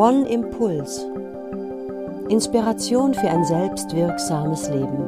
[0.00, 1.04] One Impuls.
[2.30, 5.04] Inspiration für ein selbstwirksames Leben.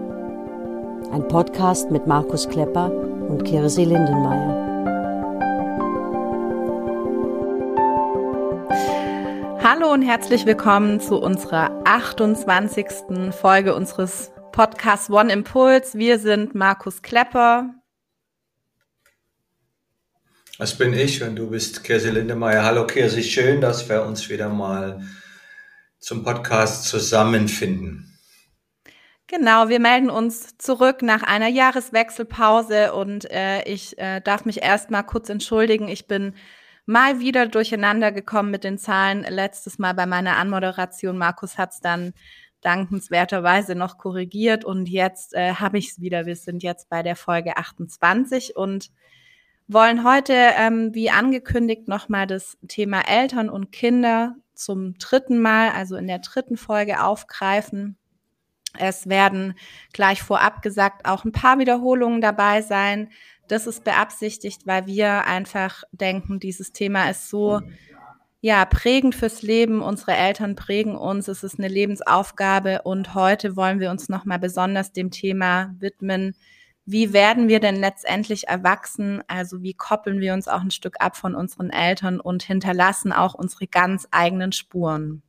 [1.11, 4.53] Ein Podcast mit Markus Klepper und Kirsi Lindenmeier.
[9.65, 12.87] Hallo und herzlich willkommen zu unserer 28.
[13.31, 15.95] Folge unseres Podcasts One Impuls.
[15.95, 17.71] Wir sind Markus Klepper.
[20.63, 22.63] Das bin ich und du bist Kirsi Lindemeyer.
[22.63, 25.03] Hallo Kirsi, schön, dass wir uns wieder mal
[25.99, 28.17] zum Podcast zusammenfinden.
[29.27, 35.03] Genau, wir melden uns zurück nach einer Jahreswechselpause und äh, ich äh, darf mich erstmal
[35.03, 35.89] kurz entschuldigen.
[35.89, 36.37] Ich bin
[36.87, 39.27] mal wieder durcheinander gekommen mit den Zahlen.
[39.29, 41.19] Letztes Mal bei meiner Anmoderation.
[41.19, 42.13] Markus hat es dann
[42.61, 46.25] dankenswerterweise noch korrigiert und jetzt äh, habe ich es wieder.
[46.25, 48.91] Wir sind jetzt bei der Folge 28 und
[49.69, 55.97] wollen heute, ähm, wie angekündigt, nochmal das Thema Eltern und Kinder zum dritten Mal, also
[55.97, 57.97] in der dritten Folge aufgreifen.
[58.79, 59.55] Es werden
[59.93, 63.11] gleich vorab gesagt auch ein paar Wiederholungen dabei sein.
[63.49, 67.61] Das ist beabsichtigt, weil wir einfach denken, dieses Thema ist so
[68.41, 69.83] ja prägend fürs Leben.
[69.83, 71.29] Unsere Eltern prägen uns.
[71.29, 76.35] Es ist eine Lebensaufgabe und heute wollen wir uns noch mal besonders dem Thema widmen,
[76.85, 79.23] wie werden wir denn letztendlich erwachsen?
[79.29, 83.35] Also wie koppeln wir uns auch ein Stück ab von unseren Eltern und hinterlassen auch
[83.35, 85.23] unsere ganz eigenen Spuren?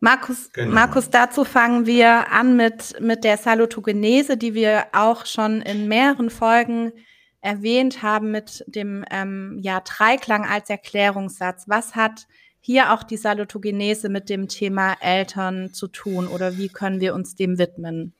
[0.00, 0.74] Markus, genau.
[0.74, 6.28] Markus, dazu fangen wir an mit, mit der Salutogenese, die wir auch schon in mehreren
[6.28, 6.92] Folgen
[7.40, 11.68] erwähnt haben mit dem ähm, ja, Dreiklang als Erklärungssatz.
[11.68, 12.26] Was hat
[12.58, 17.36] hier auch die Salutogenese mit dem Thema Eltern zu tun oder wie können wir uns
[17.36, 18.12] dem widmen?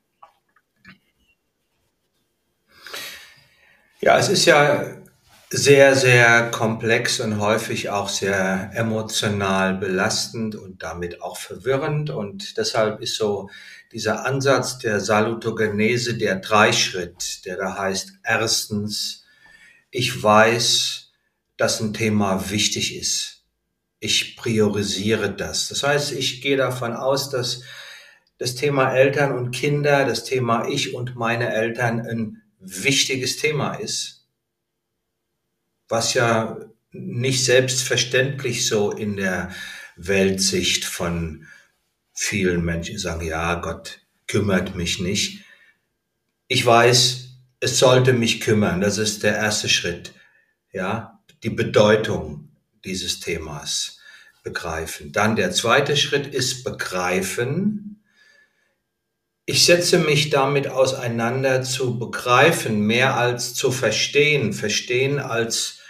[4.05, 4.97] Ja, es ist ja
[5.49, 12.11] sehr, sehr komplex und häufig auch sehr emotional belastend und damit auch verwirrend.
[12.11, 13.49] Und deshalb ist so
[13.93, 19.25] dieser Ansatz der Salutogenese der Dreischritt, der da heißt, erstens,
[19.93, 21.13] ich weiß,
[21.57, 23.45] dass ein Thema wichtig ist.
[24.01, 25.69] Ich priorisiere das.
[25.69, 27.63] Das heißt, ich gehe davon aus, dass
[28.39, 34.27] das Thema Eltern und Kinder, das Thema ich und meine Eltern ein wichtiges Thema ist,
[35.89, 36.59] was ja
[36.93, 39.55] nicht selbstverständlich so in der
[39.97, 41.47] Weltsicht von
[42.13, 45.45] vielen Menschen sagen, ja, Gott kümmert mich nicht.
[46.49, 47.29] Ich weiß,
[47.61, 48.81] es sollte mich kümmern.
[48.81, 50.13] Das ist der erste Schritt.
[50.73, 52.49] Ja, die Bedeutung
[52.85, 53.99] dieses Themas
[54.43, 55.13] begreifen.
[55.13, 57.92] Dann der zweite Schritt ist begreifen,
[59.45, 64.53] ich setze mich damit auseinander zu begreifen, mehr als zu verstehen.
[64.53, 65.81] Verstehen als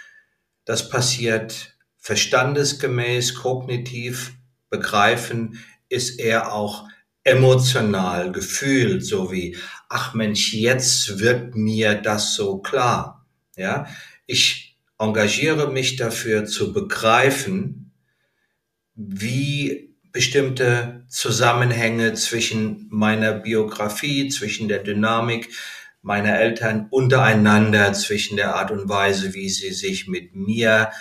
[0.65, 4.33] das passiert verstandesgemäß, kognitiv.
[4.69, 6.87] Begreifen ist eher auch
[7.23, 9.55] emotional gefühlt, so wie,
[9.87, 13.25] ach Mensch, jetzt wird mir das so klar.
[13.55, 13.87] Ja,
[14.25, 17.91] ich engagiere mich dafür zu begreifen,
[18.95, 25.49] wie bestimmte Zusammenhänge zwischen meiner Biografie, zwischen der Dynamik
[26.01, 30.91] meiner Eltern untereinander, zwischen der Art und Weise, wie sie sich mit mir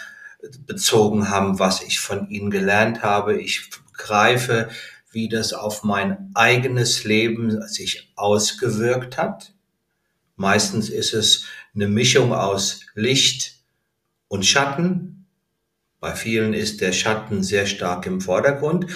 [0.67, 3.41] bezogen haben, was ich von ihnen gelernt habe.
[3.41, 4.69] Ich greife,
[5.13, 9.55] wie das auf mein eigenes Leben sich ausgewirkt hat.
[10.37, 13.63] Meistens ist es eine Mischung aus Licht
[14.29, 15.13] und Schatten,
[16.03, 18.87] bei vielen ist der Schatten sehr stark im Vordergrund.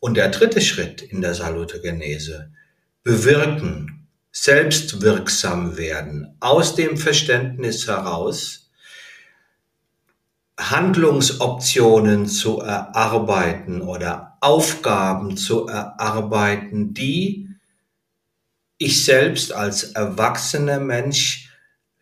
[0.00, 2.52] Und der dritte Schritt in der Salutogenese,
[3.02, 8.70] bewirken, selbstwirksam werden, aus dem Verständnis heraus,
[10.58, 17.48] Handlungsoptionen zu erarbeiten oder Aufgaben zu erarbeiten, die
[18.78, 21.50] ich selbst als erwachsener Mensch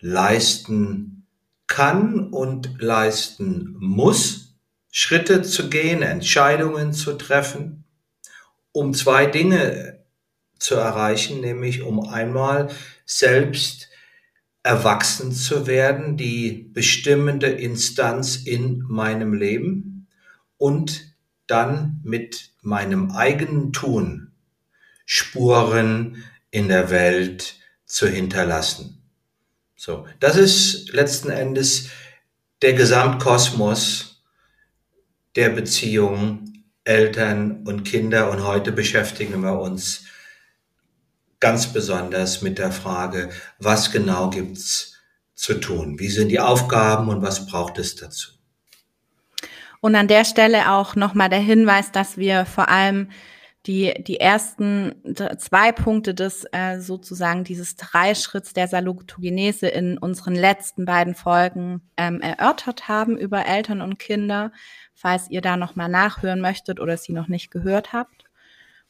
[0.00, 1.26] leisten
[1.66, 4.54] kann und leisten muss
[4.90, 7.84] Schritte zu gehen, Entscheidungen zu treffen,
[8.76, 10.04] um zwei Dinge
[10.58, 12.68] zu erreichen, nämlich um einmal
[13.06, 13.88] selbst
[14.62, 20.08] erwachsen zu werden, die bestimmende Instanz in meinem Leben
[20.58, 21.14] und
[21.46, 24.32] dann mit meinem eigenen Tun
[25.06, 27.54] Spuren in der Welt
[27.86, 29.00] zu hinterlassen.
[29.74, 31.88] So, das ist letzten Endes
[32.60, 34.22] der Gesamtkosmos,
[35.34, 36.45] der Beziehung
[36.86, 38.30] Eltern und Kinder.
[38.30, 40.04] Und heute beschäftigen wir uns
[41.40, 44.94] ganz besonders mit der Frage, was genau gibt's
[45.34, 45.98] zu tun?
[45.98, 48.30] Wie sind die Aufgaben und was braucht es dazu?
[49.80, 53.10] Und an der Stelle auch nochmal der Hinweis, dass wir vor allem
[53.66, 54.94] die, die ersten
[55.38, 62.20] zwei Punkte des äh, sozusagen dieses Dreischritts der Salutogenese in unseren letzten beiden Folgen ähm,
[62.20, 64.52] erörtert haben über Eltern und Kinder,
[64.96, 68.24] falls ihr da nochmal nachhören möchtet oder sie noch nicht gehört habt.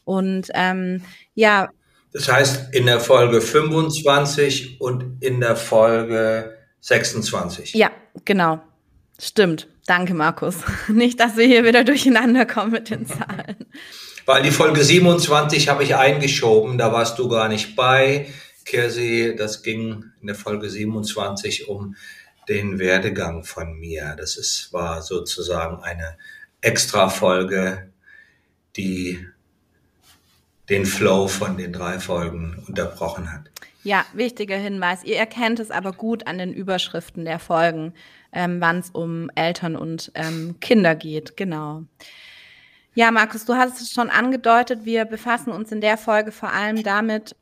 [0.05, 1.03] Und ähm,
[1.35, 1.69] ja.
[2.13, 7.75] Das heißt, in der Folge 25 und in der Folge 26.
[7.75, 7.91] Ja,
[8.25, 8.61] genau.
[9.19, 9.69] Stimmt.
[9.87, 10.57] Danke, Markus.
[10.89, 13.57] Nicht, dass wir hier wieder durcheinander kommen mit den Zahlen.
[14.25, 18.27] Weil die Folge 27 habe ich eingeschoben, da warst du gar nicht bei.
[18.65, 21.95] Kirsi, das ging in der Folge 27 um
[22.49, 24.15] den Werdegang von mir.
[24.17, 26.17] Das ist, war sozusagen eine
[26.61, 27.91] Extra-Folge,
[28.77, 29.27] die
[30.69, 33.51] den Flow von den drei Folgen unterbrochen hat.
[33.85, 35.05] Ja, wichtiger Hinweis.
[35.05, 37.95] Ihr erkennt es aber gut an den Überschriften der Folgen,
[38.33, 41.37] ähm, wann es um Eltern und ähm, Kinder geht.
[41.37, 41.85] Genau.
[42.95, 44.85] Ja, Markus, du hast es schon angedeutet.
[44.85, 47.37] Wir befassen uns in der Folge vor allem damit,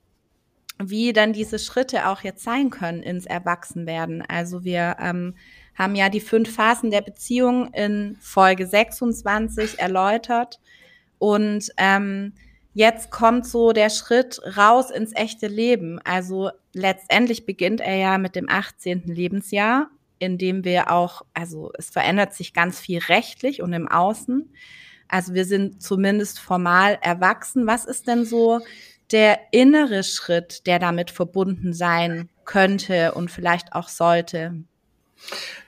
[0.79, 4.23] wie dann diese Schritte auch jetzt sein können ins Erwachsenwerden.
[4.27, 5.35] Also wir ähm,
[5.75, 10.61] haben ja die fünf Phasen der Beziehung in Folge 26 erläutert.
[11.19, 12.33] Und ähm,
[12.75, 16.01] jetzt kommt so der Schritt raus ins echte Leben.
[16.05, 19.05] Also letztendlich beginnt er ja mit dem 18.
[19.07, 24.51] Lebensjahr, in dem wir auch, also es verändert sich ganz viel rechtlich und im Außen.
[25.09, 27.67] Also wir sind zumindest formal erwachsen.
[27.67, 28.61] Was ist denn so
[29.13, 34.55] der innere Schritt, der damit verbunden sein könnte und vielleicht auch sollte?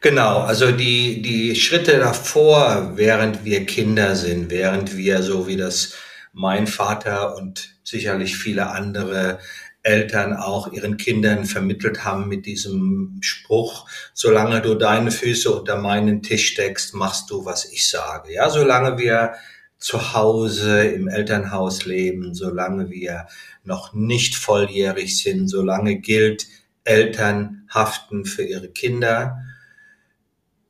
[0.00, 5.94] Genau, also die, die Schritte davor, während wir Kinder sind, während wir, so wie das
[6.32, 9.38] mein Vater und sicherlich viele andere
[9.82, 16.22] Eltern auch ihren Kindern vermittelt haben mit diesem Spruch, solange du deine Füße unter meinen
[16.22, 18.34] Tisch steckst, machst du, was ich sage.
[18.34, 19.34] Ja, solange wir
[19.78, 23.26] zu Hause im Elternhaus leben, solange wir
[23.64, 26.46] noch nicht volljährig sind, solange gilt,
[26.84, 29.42] Eltern haften für ihre Kinder,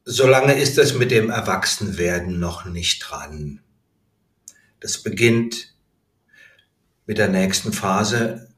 [0.05, 3.61] solange ist es mit dem Erwachsenwerden noch nicht dran.
[4.81, 5.75] Das beginnt
[7.06, 8.49] mit der nächsten Phase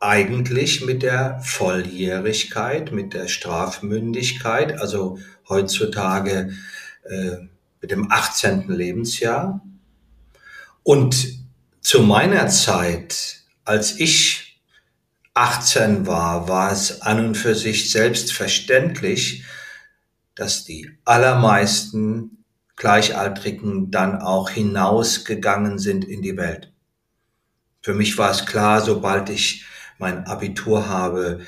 [0.00, 5.18] eigentlich mit der Volljährigkeit, mit der Strafmündigkeit, also
[5.48, 6.52] heutzutage
[7.04, 7.36] äh,
[7.80, 8.68] mit dem 18.
[8.68, 9.60] Lebensjahr.
[10.82, 11.40] Und
[11.80, 14.60] zu meiner Zeit, als ich
[15.34, 19.44] 18 war, war es an und für sich selbstverständlich,
[20.34, 22.44] dass die allermeisten
[22.76, 26.72] Gleichaltrigen dann auch hinausgegangen sind in die Welt.
[27.82, 29.64] Für mich war es klar, sobald ich
[29.98, 31.46] mein Abitur habe,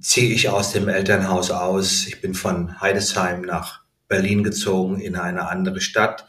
[0.00, 2.06] ziehe ich aus dem Elternhaus aus.
[2.06, 3.79] Ich bin von Heidesheim nach
[4.10, 6.26] Berlin gezogen, in eine andere Stadt,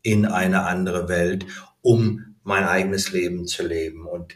[0.00, 1.44] in eine andere Welt,
[1.82, 4.06] um mein eigenes Leben zu leben.
[4.06, 4.34] Und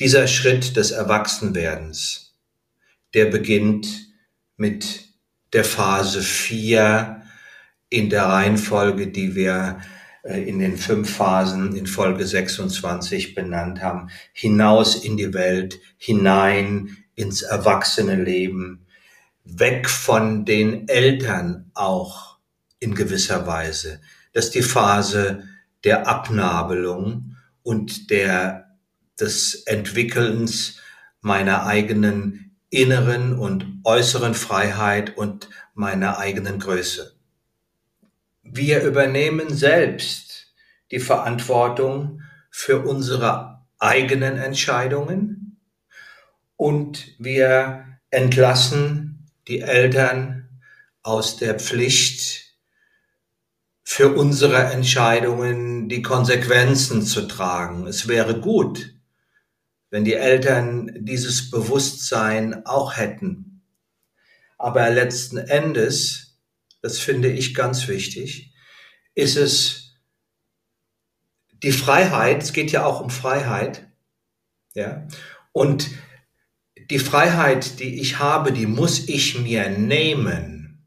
[0.00, 2.34] dieser Schritt des Erwachsenwerdens,
[3.12, 3.86] der beginnt
[4.56, 5.04] mit
[5.52, 7.22] der Phase 4
[7.90, 9.78] in der Reihenfolge, die wir
[10.22, 16.96] äh, in den fünf Phasen in Folge 26 benannt haben, hinaus in die Welt, hinein
[17.14, 18.83] ins erwachsene Leben,
[19.44, 22.38] weg von den Eltern auch
[22.80, 24.00] in gewisser Weise.
[24.32, 25.44] Das ist die Phase
[25.84, 28.76] der Abnabelung und der,
[29.20, 30.80] des Entwickelns
[31.20, 37.14] meiner eigenen inneren und äußeren Freiheit und meiner eigenen Größe.
[38.42, 40.54] Wir übernehmen selbst
[40.90, 45.60] die Verantwortung für unsere eigenen Entscheidungen
[46.56, 49.03] und wir entlassen
[49.48, 50.48] die Eltern
[51.02, 52.42] aus der Pflicht,
[53.86, 57.86] für unsere Entscheidungen die Konsequenzen zu tragen.
[57.86, 58.94] Es wäre gut,
[59.90, 63.62] wenn die Eltern dieses Bewusstsein auch hätten.
[64.56, 66.24] Aber letzten Endes
[66.84, 68.52] das finde ich ganz wichtig,
[69.14, 69.96] ist es
[71.62, 73.88] die Freiheit, es geht ja auch um Freiheit,
[74.74, 75.08] ja,
[75.52, 75.88] und
[76.90, 80.86] die Freiheit, die ich habe, die muss ich mir nehmen.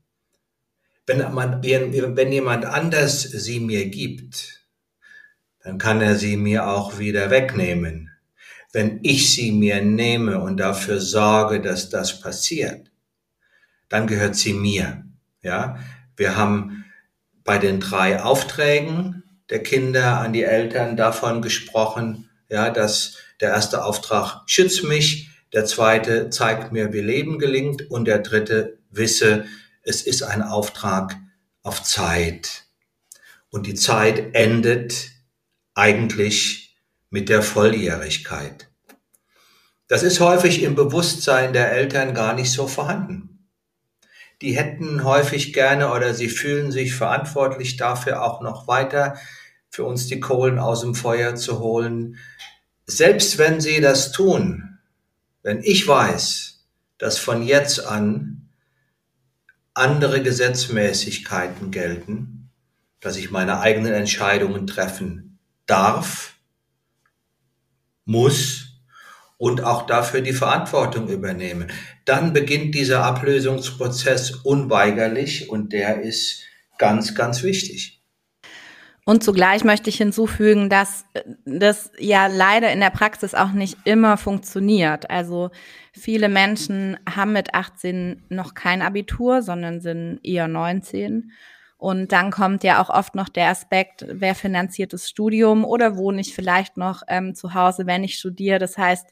[1.05, 4.65] Wenn, man, wenn jemand anders sie mir gibt,
[5.63, 8.11] dann kann er sie mir auch wieder wegnehmen.
[8.73, 12.91] Wenn ich sie mir nehme und dafür sorge, dass das passiert,
[13.89, 15.05] dann gehört sie mir.
[15.41, 15.79] Ja,
[16.17, 16.85] wir haben
[17.43, 23.85] bei den drei Aufträgen der Kinder an die Eltern davon gesprochen, ja, dass der erste
[23.85, 29.45] Auftrag schützt mich, der zweite zeigt mir, wie Leben gelingt und der dritte wisse,
[29.83, 31.15] es ist ein Auftrag
[31.63, 32.65] auf Zeit.
[33.49, 35.11] Und die Zeit endet
[35.73, 36.75] eigentlich
[37.09, 38.69] mit der Volljährigkeit.
[39.87, 43.47] Das ist häufig im Bewusstsein der Eltern gar nicht so vorhanden.
[44.41, 49.17] Die hätten häufig gerne oder sie fühlen sich verantwortlich dafür, auch noch weiter
[49.69, 52.17] für uns die Kohlen aus dem Feuer zu holen.
[52.85, 54.66] Selbst wenn sie das tun,
[55.47, 56.59] wenn ich weiß,
[56.97, 58.49] dass von jetzt an
[59.73, 62.49] andere Gesetzmäßigkeiten gelten,
[62.99, 66.33] dass ich meine eigenen Entscheidungen treffen darf,
[68.03, 68.81] muss
[69.37, 71.71] und auch dafür die Verantwortung übernehmen.
[72.03, 76.41] Dann beginnt dieser Ablösungsprozess unweigerlich und der ist
[76.77, 77.96] ganz, ganz wichtig.
[79.07, 81.05] Und zugleich möchte ich hinzufügen, dass
[81.45, 85.09] das ja leider in der Praxis auch nicht immer funktioniert.
[85.09, 85.49] Also
[85.93, 91.31] viele Menschen haben mit 18 noch kein Abitur, sondern sind eher 19.
[91.77, 96.19] Und dann kommt ja auch oft noch der Aspekt, wer finanziert das Studium oder wohne
[96.19, 98.59] ich vielleicht noch ähm, zu Hause, wenn ich studiere.
[98.59, 99.07] Das heißt,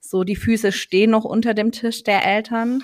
[0.00, 2.82] so die Füße stehen noch unter dem Tisch der Eltern.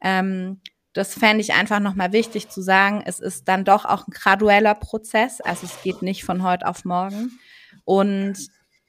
[0.00, 0.62] Ähm,
[0.98, 3.02] das fände ich einfach nochmal wichtig zu sagen.
[3.06, 5.40] Es ist dann doch auch ein gradueller Prozess.
[5.40, 7.38] Also es geht nicht von heute auf morgen.
[7.84, 8.36] Und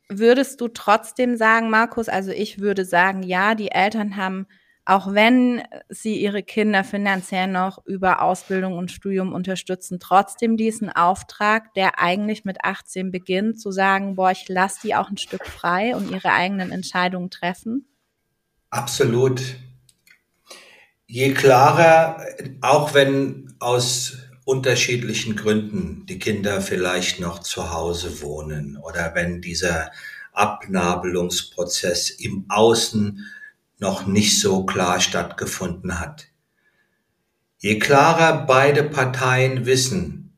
[0.09, 4.47] würdest du trotzdem sagen, Markus, also ich würde sagen, ja, die Eltern haben
[4.85, 11.75] auch wenn sie ihre Kinder finanziell noch über Ausbildung und Studium unterstützen, trotzdem diesen Auftrag,
[11.75, 15.95] der eigentlich mit 18 beginnt, zu sagen, boah, ich lasse die auch ein Stück frei
[15.95, 17.85] und ihre eigenen Entscheidungen treffen?
[18.71, 19.57] Absolut.
[21.11, 22.23] Je klarer,
[22.61, 29.91] auch wenn aus unterschiedlichen Gründen die Kinder vielleicht noch zu Hause wohnen oder wenn dieser
[30.33, 33.25] Abnabelungsprozess im Außen
[33.79, 36.27] noch nicht so klar stattgefunden hat.
[37.57, 40.37] Je klarer beide Parteien wissen,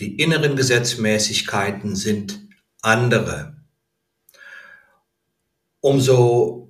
[0.00, 2.40] die inneren Gesetzmäßigkeiten sind
[2.82, 3.56] andere,
[5.80, 6.65] umso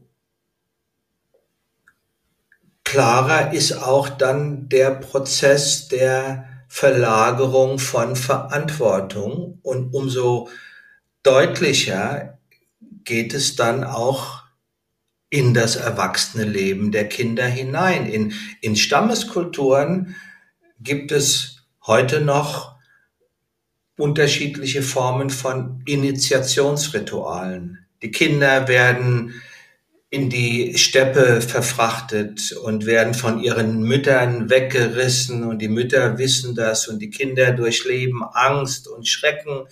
[2.87, 10.49] klarer ist auch dann der Prozess der Verlagerung von Verantwortung und umso
[11.25, 12.39] deutlicher
[13.05, 14.45] geht es dann auch
[15.31, 18.07] in das erwachsene Leben der Kinder hinein.
[18.07, 20.15] In, in Stammeskulturen
[20.79, 22.77] gibt es heute noch
[23.99, 27.85] unterschiedliche Formen von Initiationsritualen.
[28.03, 29.43] Die Kinder werden
[30.09, 36.87] in die Steppe verfrachtet und werden von ihren Müttern weggerissen und die Mütter wissen das
[36.89, 39.67] und die Kinder durchleben Angst und Schrecken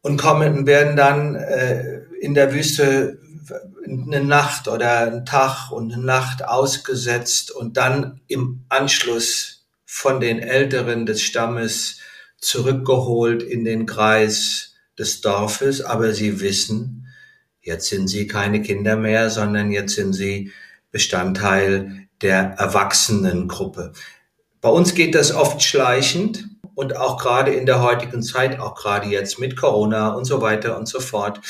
[0.00, 3.18] und kommen werden dann äh, in der Wüste
[3.86, 10.40] eine Nacht oder einen Tag und eine Nacht ausgesetzt und dann im Anschluss von den
[10.40, 11.98] Älteren des Stammes
[12.38, 15.82] zurückgeholt in den Kreis des Dorfes.
[15.82, 17.05] Aber sie wissen,
[17.66, 20.52] jetzt sind sie keine Kinder mehr, sondern jetzt sind sie
[20.92, 23.92] Bestandteil der Erwachsenengruppe.
[24.60, 26.44] Bei uns geht das oft schleichend
[26.74, 30.78] und auch gerade in der heutigen Zeit, auch gerade jetzt mit Corona und so weiter
[30.78, 31.40] und so fort,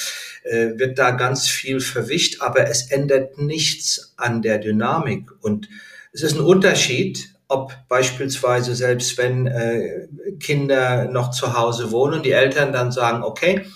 [0.44, 5.30] äh, wird da ganz viel verwischt, aber es ändert nichts an der Dynamik.
[5.42, 5.68] Und
[6.12, 10.08] es ist ein Unterschied, ob beispielsweise selbst wenn äh,
[10.40, 13.66] Kinder noch zu Hause wohnen, die Eltern dann sagen, okay,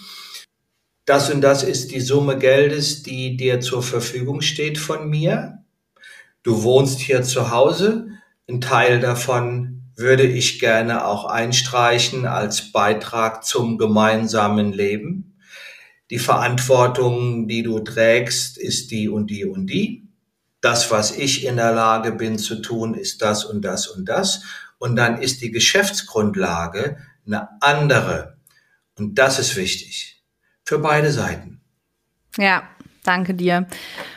[1.11, 5.65] das und das ist die Summe Geldes, die dir zur Verfügung steht von mir.
[6.45, 8.07] Du wohnst hier zu Hause.
[8.49, 15.37] Ein Teil davon würde ich gerne auch einstreichen als Beitrag zum gemeinsamen Leben.
[16.11, 20.07] Die Verantwortung, die du trägst, ist die und die und die.
[20.61, 24.45] Das, was ich in der Lage bin zu tun, ist das und das und das.
[24.79, 28.37] Und dann ist die Geschäftsgrundlage eine andere.
[28.95, 30.20] Und das ist wichtig.
[30.71, 31.61] Für beide Seiten.
[32.39, 32.63] Ja,
[33.03, 33.67] Danke dir.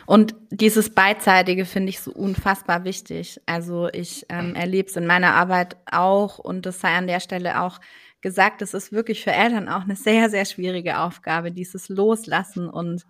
[0.06, 3.40] Und dieses Beidseitige finde ich so unfassbar wichtig.
[3.46, 7.62] Also ich ähm, erlebe es in meiner Arbeit auch und das sei an der Stelle
[7.62, 7.80] auch
[8.22, 13.04] gesagt, es ist wirklich für Eltern auch eine sehr, sehr schwierige Aufgabe, dieses Loslassen und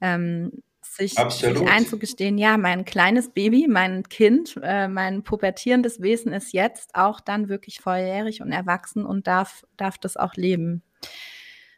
[0.00, 0.50] ähm,
[0.82, 6.94] sich, sich, einzugestehen, ja, mein kleines Baby, mein Kind, äh, mein pubertierendes Wesen ist jetzt
[6.94, 10.82] auch dann wirklich volljährig und erwachsen und darf, darf das auch leben.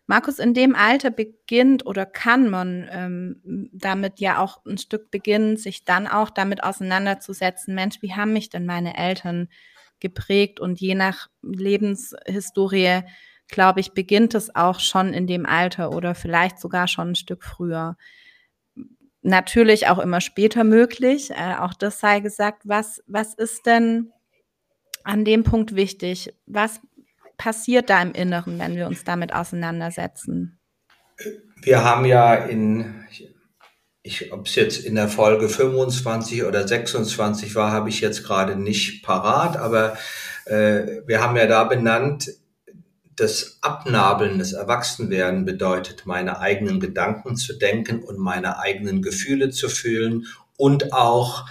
[0.06, 5.56] Markus, in dem Alter beginnt oder kann man ähm, damit ja auch ein Stück beginnen,
[5.56, 9.48] sich dann auch damit auseinanderzusetzen, Mensch, wie haben mich denn meine Eltern
[10.00, 10.60] geprägt?
[10.60, 13.00] Und je nach Lebenshistorie,
[13.48, 17.42] glaube ich, beginnt es auch schon in dem Alter oder vielleicht sogar schon ein Stück
[17.42, 17.96] früher.
[19.22, 21.30] Natürlich auch immer später möglich.
[21.30, 22.62] Äh, auch das sei gesagt.
[22.66, 24.12] Was, was ist denn
[25.02, 26.34] an dem Punkt wichtig?
[26.44, 26.82] Was
[27.36, 30.58] passiert da im Inneren, wenn wir uns damit auseinandersetzen?
[31.62, 33.04] Wir haben ja in,
[34.02, 38.56] ich, ob es jetzt in der Folge 25 oder 26 war, habe ich jetzt gerade
[38.56, 39.96] nicht parat, aber
[40.46, 42.30] äh, wir haben ja da benannt,
[43.16, 49.68] das Abnabeln, das Erwachsenwerden bedeutet, meine eigenen Gedanken zu denken und meine eigenen Gefühle zu
[49.68, 50.26] fühlen
[50.56, 51.46] und auch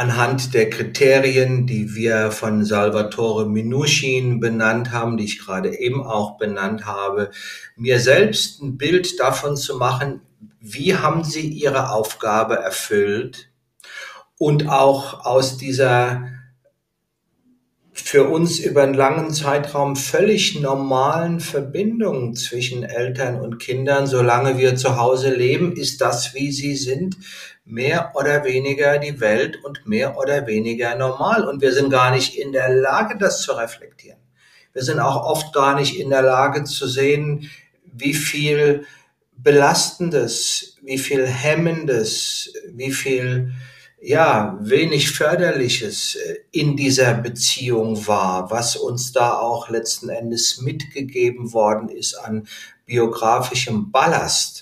[0.00, 6.38] anhand der Kriterien, die wir von Salvatore Minuchin benannt haben, die ich gerade eben auch
[6.38, 7.30] benannt habe,
[7.76, 10.22] mir selbst ein Bild davon zu machen,
[10.58, 13.50] wie haben sie ihre Aufgabe erfüllt
[14.38, 16.24] und auch aus dieser
[17.92, 24.76] für uns über einen langen Zeitraum völlig normalen Verbindungen zwischen Eltern und Kindern, solange wir
[24.76, 27.18] zu Hause leben, ist das, wie sie sind,
[27.64, 31.46] mehr oder weniger die Welt und mehr oder weniger normal.
[31.46, 34.18] Und wir sind gar nicht in der Lage, das zu reflektieren.
[34.72, 37.50] Wir sind auch oft gar nicht in der Lage zu sehen,
[37.84, 38.86] wie viel
[39.32, 43.52] Belastendes, wie viel Hemmendes, wie viel
[44.02, 51.52] ja, wenig Förderliches äh, in dieser Beziehung war, was uns da auch letzten Endes mitgegeben
[51.52, 52.46] worden ist an
[52.86, 54.59] biografischem Ballast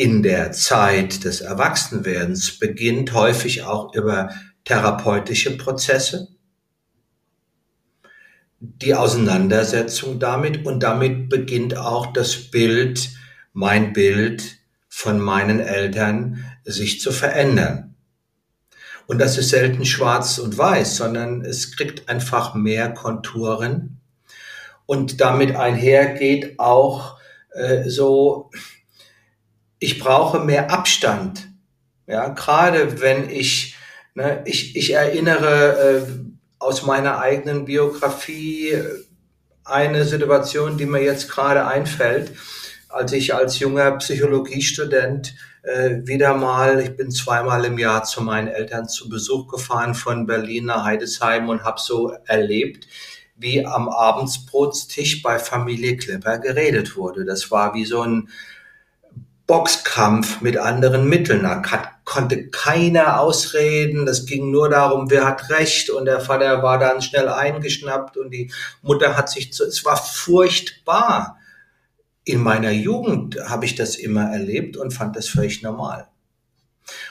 [0.00, 4.30] in der Zeit des Erwachsenwerdens, beginnt häufig auch über
[4.64, 6.28] therapeutische Prozesse,
[8.60, 13.10] die Auseinandersetzung damit und damit beginnt auch das Bild,
[13.52, 14.42] mein Bild
[14.88, 17.94] von meinen Eltern sich zu verändern.
[19.06, 24.00] Und das ist selten schwarz und weiß, sondern es kriegt einfach mehr Konturen.
[24.86, 27.18] Und damit einhergeht auch
[27.52, 28.50] äh, so,
[29.80, 31.48] ich brauche mehr Abstand.
[32.06, 33.76] Ja, gerade wenn ich,
[34.14, 36.12] ne, ich, ich erinnere äh,
[36.58, 38.84] aus meiner eigenen Biografie äh,
[39.64, 42.32] eine Situation, die mir jetzt gerade einfällt,
[42.88, 48.48] als ich als junger Psychologiestudent äh, wieder mal, ich bin zweimal im Jahr zu meinen
[48.48, 52.86] Eltern zu Besuch gefahren von Berlin nach Heidesheim und habe so erlebt,
[53.36, 57.24] wie am Abendsbrotstisch bei Familie Klepper geredet wurde.
[57.24, 58.28] Das war wie so ein
[59.50, 61.42] Boxkampf mit anderen Mitteln.
[61.42, 61.60] Da
[62.04, 64.06] konnte keiner ausreden.
[64.06, 65.90] Das ging nur darum, wer hat Recht.
[65.90, 69.96] Und der Vater war dann schnell eingeschnappt und die Mutter hat sich zu, es war
[69.96, 71.36] furchtbar
[72.22, 76.06] in meiner Jugend habe ich das immer erlebt und fand das völlig normal.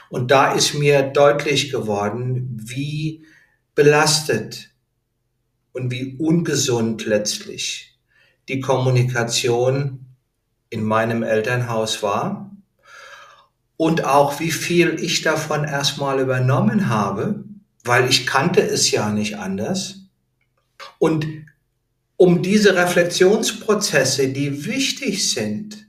[0.10, 3.26] Und da ist mir deutlich geworden, wie
[3.76, 4.70] belastet
[5.74, 8.00] und wie ungesund letztlich
[8.48, 10.06] die Kommunikation
[10.70, 12.52] in meinem Elternhaus war
[13.78, 17.44] und auch wie viel ich davon erstmal übernommen habe,
[17.84, 20.02] weil ich kannte es ja nicht anders.
[20.98, 21.26] Und
[22.18, 25.88] um diese Reflexionsprozesse, die wichtig sind,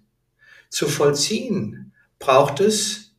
[0.69, 3.11] zu vollziehen, braucht es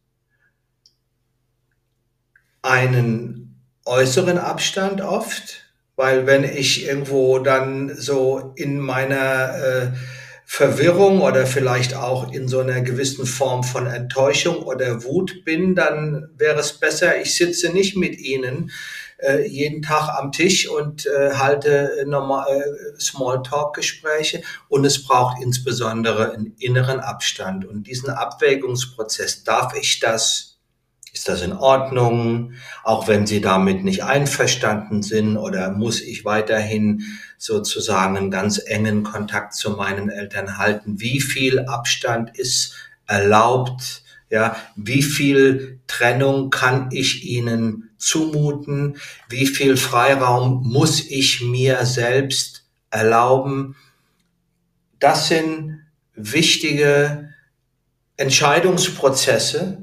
[2.61, 5.65] einen äußeren Abstand oft,
[5.97, 9.91] weil wenn ich irgendwo dann so in meiner äh,
[10.53, 16.27] Verwirrung oder vielleicht auch in so einer gewissen Form von Enttäuschung oder Wut bin, dann
[16.35, 18.69] wäre es besser, ich sitze nicht mit Ihnen,
[19.19, 26.33] äh, jeden Tag am Tisch und äh, halte normal, äh, Smalltalk-Gespräche und es braucht insbesondere
[26.33, 29.45] einen inneren Abstand und diesen Abwägungsprozess.
[29.45, 30.50] Darf ich das?
[31.13, 32.53] Ist das in Ordnung?
[32.83, 37.03] Auch wenn Sie damit nicht einverstanden sind oder muss ich weiterhin
[37.37, 41.01] sozusagen einen ganz engen Kontakt zu meinen Eltern halten?
[41.01, 42.75] Wie viel Abstand ist
[43.07, 44.03] erlaubt?
[44.29, 48.95] Ja, wie viel Trennung kann ich ihnen zumuten?
[49.27, 53.75] Wie viel Freiraum muss ich mir selbst erlauben?
[54.99, 55.81] Das sind
[56.15, 57.33] wichtige
[58.15, 59.80] Entscheidungsprozesse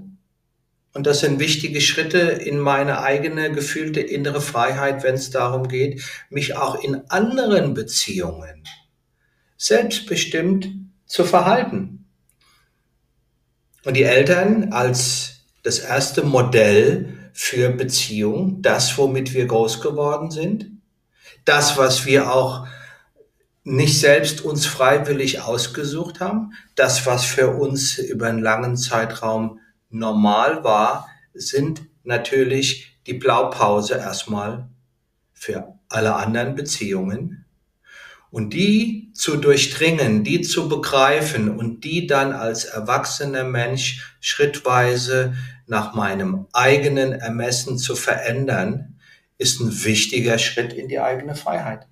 [0.95, 6.03] und das sind wichtige Schritte in meine eigene gefühlte innere Freiheit, wenn es darum geht,
[6.31, 8.65] mich auch in anderen Beziehungen
[9.57, 10.69] selbstbestimmt
[11.07, 12.07] zu verhalten.
[13.85, 20.71] Und die Eltern als das erste Modell für Beziehung, das, womit wir groß geworden sind,
[21.45, 22.67] das, was wir auch
[23.65, 30.65] nicht selbst uns freiwillig ausgesucht haben, das, was für uns über einen langen Zeitraum normal
[30.65, 34.69] war, sind natürlich die Blaupause erstmal
[35.33, 37.47] für alle anderen Beziehungen
[38.31, 45.35] und die zu durchdringen, die zu begreifen und die dann als erwachsener Mensch schrittweise
[45.67, 48.99] nach meinem eigenen Ermessen zu verändern,
[49.39, 51.87] ist ein wichtiger Schritt in die eigene Freiheit.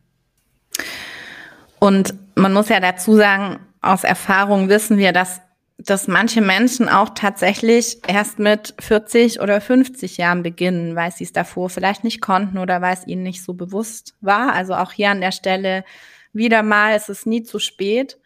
[1.79, 5.41] Und man muss ja dazu sagen, aus Erfahrung wissen wir, dass,
[5.79, 11.33] dass manche Menschen auch tatsächlich erst mit 40 oder 50 Jahren beginnen, weil sie es
[11.33, 14.55] davor vielleicht nicht konnten oder weil es ihnen nicht so bewusst war.
[14.55, 15.85] Also auch hier an der Stelle
[16.33, 18.19] wieder mal, es ist nie zu spät.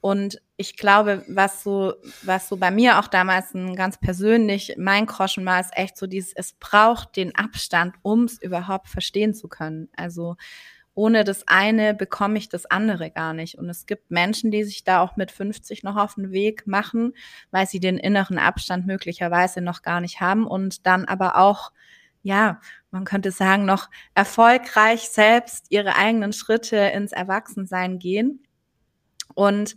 [0.00, 5.06] Und ich glaube, was so, was so bei mir auch damals ein ganz persönlich mein
[5.06, 9.48] Groschen war, ist echt so dieses, es braucht den Abstand, um es überhaupt verstehen zu
[9.48, 9.88] können.
[9.96, 10.36] Also
[10.94, 13.56] ohne das eine bekomme ich das andere gar nicht.
[13.56, 17.14] Und es gibt Menschen, die sich da auch mit 50 noch auf den Weg machen,
[17.50, 21.72] weil sie den inneren Abstand möglicherweise noch gar nicht haben und dann aber auch,
[22.22, 28.42] ja, man könnte sagen, noch erfolgreich selbst ihre eigenen Schritte ins Erwachsensein gehen.
[29.34, 29.76] Und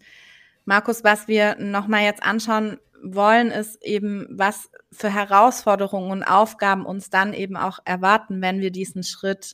[0.66, 7.10] Markus, was wir nochmal jetzt anschauen wollen, ist eben, was für Herausforderungen und Aufgaben uns
[7.10, 9.54] dann eben auch erwarten, wenn wir diesen Schritt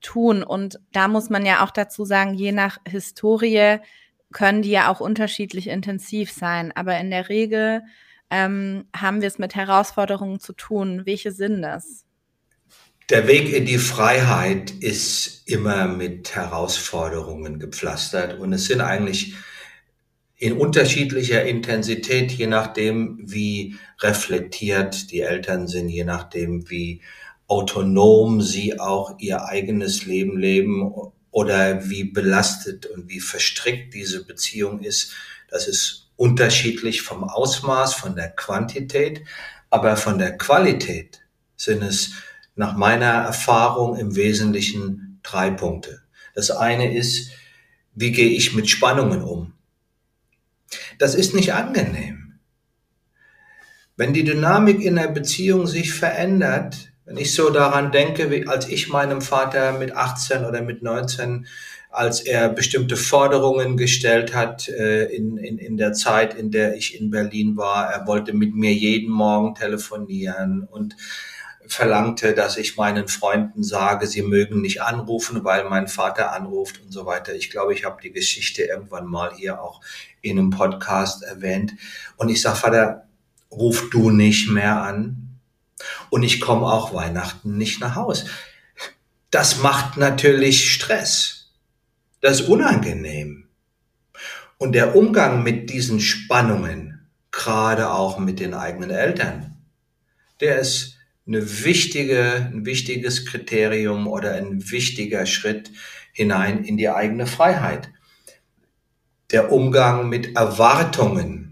[0.00, 0.42] tun.
[0.42, 3.78] Und da muss man ja auch dazu sagen, je nach Historie
[4.32, 6.72] können die ja auch unterschiedlich intensiv sein.
[6.74, 7.82] Aber in der Regel
[8.30, 11.02] ähm, haben wir es mit Herausforderungen zu tun.
[11.04, 12.04] Welche sind das?
[13.10, 19.34] Der Weg in die Freiheit ist immer mit Herausforderungen gepflastert und es sind eigentlich
[20.36, 27.02] in unterschiedlicher Intensität, je nachdem, wie reflektiert die Eltern sind, je nachdem, wie
[27.50, 30.92] autonom sie auch ihr eigenes Leben leben
[31.32, 35.12] oder wie belastet und wie verstrickt diese Beziehung ist.
[35.48, 39.22] Das ist unterschiedlich vom Ausmaß, von der Quantität,
[39.68, 41.22] aber von der Qualität
[41.56, 42.12] sind es
[42.54, 46.02] nach meiner Erfahrung im Wesentlichen drei Punkte.
[46.34, 47.30] Das eine ist,
[47.94, 49.54] wie gehe ich mit Spannungen um?
[50.98, 52.38] Das ist nicht angenehm.
[53.96, 58.68] Wenn die Dynamik in der Beziehung sich verändert, wenn ich so daran denke, wie als
[58.68, 61.48] ich meinem Vater mit 18 oder mit 19,
[61.90, 67.00] als er bestimmte Forderungen gestellt hat äh, in, in, in der Zeit, in der ich
[67.00, 70.94] in Berlin war, er wollte mit mir jeden Morgen telefonieren und
[71.66, 76.92] verlangte, dass ich meinen Freunden sage, sie mögen nicht anrufen, weil mein Vater anruft und
[76.92, 77.34] so weiter.
[77.34, 79.80] Ich glaube, ich habe die Geschichte irgendwann mal hier auch
[80.20, 81.72] in einem Podcast erwähnt.
[82.16, 83.08] Und ich sage, Vater,
[83.50, 85.29] ruf du nicht mehr an,
[86.10, 88.26] und ich komme auch Weihnachten nicht nach Haus.
[89.30, 91.52] Das macht natürlich Stress.
[92.20, 93.48] Das ist unangenehm.
[94.58, 99.56] Und der Umgang mit diesen Spannungen, gerade auch mit den eigenen Eltern,
[100.40, 105.70] der ist eine wichtige, ein wichtiges Kriterium oder ein wichtiger Schritt
[106.12, 107.88] hinein in die eigene Freiheit.
[109.30, 111.49] Der Umgang mit Erwartungen,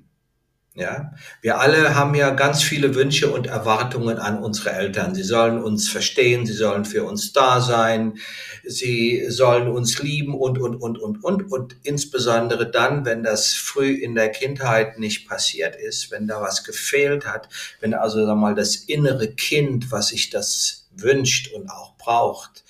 [0.79, 1.13] ja,
[1.43, 5.13] wir alle haben ja ganz viele Wünsche und Erwartungen an unsere Eltern.
[5.13, 8.19] Sie sollen uns verstehen, sie sollen für uns da sein,
[8.65, 11.51] sie sollen uns lieben und, und, und, und, und.
[11.51, 16.63] Und insbesondere dann, wenn das früh in der Kindheit nicht passiert ist, wenn da was
[16.63, 17.49] gefehlt hat,
[17.81, 22.65] wenn also sag mal das innere Kind, was sich das wünscht und auch braucht,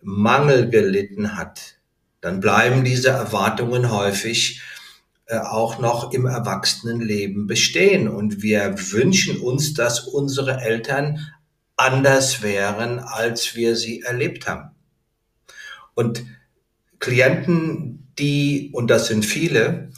[0.00, 1.74] Mangel gelitten hat,
[2.22, 4.62] dann bleiben diese Erwartungen häufig
[5.30, 8.08] auch noch im Erwachsenenleben bestehen.
[8.08, 11.20] Und wir wünschen uns, dass unsere Eltern
[11.76, 14.70] anders wären, als wir sie erlebt haben.
[15.94, 16.24] Und
[16.98, 19.90] Klienten, die, und das sind viele,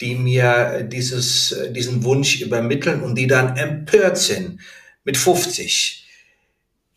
[0.00, 4.60] die mir dieses, diesen Wunsch übermitteln und die dann empört sind
[5.04, 6.06] mit 50.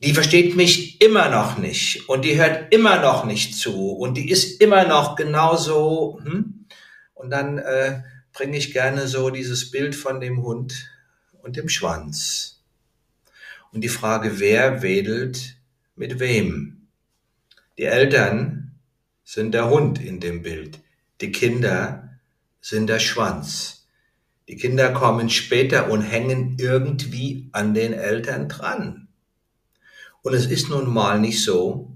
[0.04, 4.30] Die versteht mich immer noch nicht und die hört immer noch nicht zu und die
[4.30, 6.20] ist immer noch genauso.
[6.24, 6.63] Hm?
[7.14, 8.02] Und dann äh,
[8.34, 10.90] bringe ich gerne so dieses Bild von dem Hund
[11.42, 12.62] und dem Schwanz.
[13.72, 15.56] Und die Frage, wer wedelt
[15.96, 16.88] mit wem?
[17.78, 18.72] Die Eltern
[19.24, 20.80] sind der Hund in dem Bild.
[21.22, 22.20] Die Kinder
[22.62, 23.88] sind der Schwanz.
[24.48, 29.08] Die Kinder kommen später und hängen irgendwie an den Eltern dran.
[30.22, 31.92] Und es ist nun mal nicht so,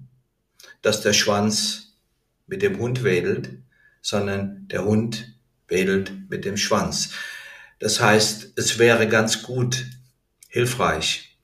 [0.82, 1.96] dass der Schwanz
[2.48, 3.50] mit dem Hund wedelt,
[4.02, 5.34] sondern der Hund
[5.68, 7.12] wedelt mit dem Schwanz.
[7.80, 9.86] Das heißt, es wäre ganz gut,
[10.48, 11.38] hilfreich,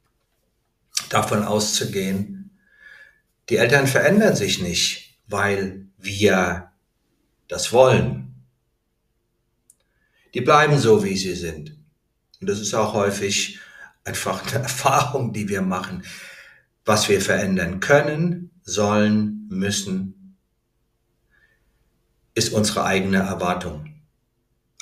[1.10, 2.52] davon auszugehen,
[3.50, 6.72] die Eltern verändern sich nicht, weil wir
[7.48, 8.36] das wollen.
[10.34, 11.78] Die bleiben so, wie sie sind.
[12.39, 13.60] Und das ist auch häufig
[14.04, 16.04] einfach eine Erfahrung, die wir machen.
[16.86, 20.23] Was wir verändern können, sollen, müssen,
[22.36, 23.93] ist unsere eigene Erwartung.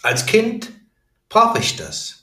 [0.01, 0.71] Als Kind
[1.29, 2.17] brauche ich das.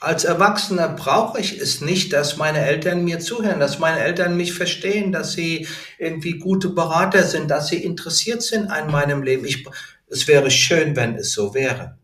[0.00, 4.52] Als Erwachsener brauche ich es nicht, dass meine Eltern mir zuhören, dass meine Eltern mich
[4.52, 5.68] verstehen, dass sie
[5.98, 9.44] irgendwie gute Berater sind, dass sie interessiert sind an meinem Leben.
[9.44, 9.64] Ich,
[10.08, 11.98] es wäre schön, wenn es so wäre.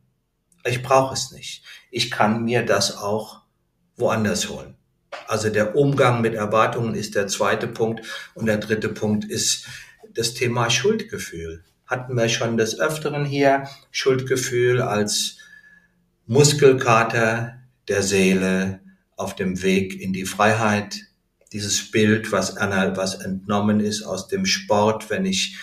[0.65, 1.65] Ich brauche es nicht.
[1.91, 3.43] Ich kann mir das auch
[3.97, 4.77] woanders holen.
[5.27, 8.07] Also der Umgang mit Erwartungen ist der zweite Punkt.
[8.35, 9.67] Und der dritte Punkt ist
[10.15, 11.65] das Thema Schuldgefühl.
[11.89, 15.39] Hatten wir schon des Öfteren hier Schuldgefühl als
[16.27, 18.81] Muskelkater der Seele
[19.17, 21.01] auf dem Weg in die Freiheit.
[21.53, 25.57] Dieses Bild, was, was entnommen ist aus dem Sport, wenn ich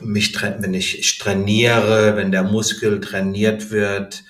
[0.00, 4.24] mich, wenn ich trainiere, wenn der Muskel trainiert wird,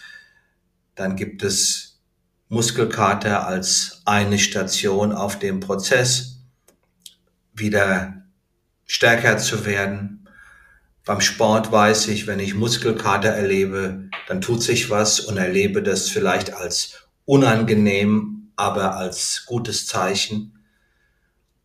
[0.94, 2.00] dann gibt es
[2.48, 6.40] Muskelkater als eine Station auf dem Prozess,
[7.54, 8.22] wieder
[8.86, 10.21] stärker zu werden.
[11.04, 16.08] Beim Sport weiß ich, wenn ich Muskelkater erlebe, dann tut sich was und erlebe das
[16.08, 20.64] vielleicht als unangenehm, aber als gutes Zeichen.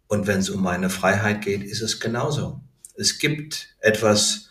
[0.07, 2.61] Und wenn es um meine Freiheit geht, ist es genauso.
[2.95, 4.49] Es gibt etwas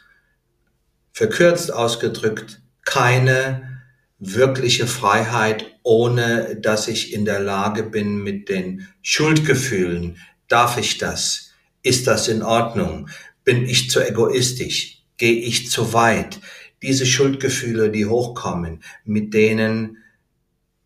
[1.12, 3.82] verkürzt ausgedrückt, keine
[4.18, 11.52] wirkliche Freiheit, ohne dass ich in der Lage bin, mit den Schuldgefühlen, darf ich das?
[11.82, 13.08] Ist das in Ordnung?
[13.46, 15.04] Bin ich zu egoistisch?
[15.18, 16.40] Gehe ich zu weit?
[16.82, 19.98] Diese Schuldgefühle, die hochkommen, mit denen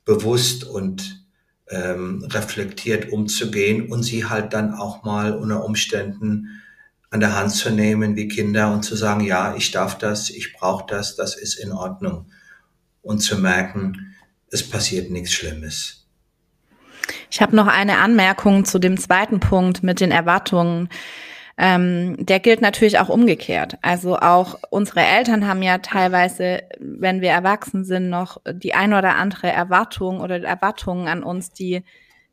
[0.05, 1.25] bewusst und
[1.70, 6.61] ähm, reflektiert umzugehen und sie halt dann auch mal unter Umständen
[7.09, 10.53] an der Hand zu nehmen wie Kinder und zu sagen, ja, ich darf das, ich
[10.53, 12.27] brauche das, das ist in Ordnung.
[13.01, 14.14] Und zu merken,
[14.51, 16.07] es passiert nichts Schlimmes.
[17.31, 20.90] Ich habe noch eine Anmerkung zu dem zweiten Punkt mit den Erwartungen.
[21.62, 23.77] Ähm, der gilt natürlich auch umgekehrt.
[23.83, 29.16] Also auch unsere Eltern haben ja teilweise, wenn wir erwachsen sind, noch die ein oder
[29.16, 31.85] andere Erwartung oder Erwartungen an uns, die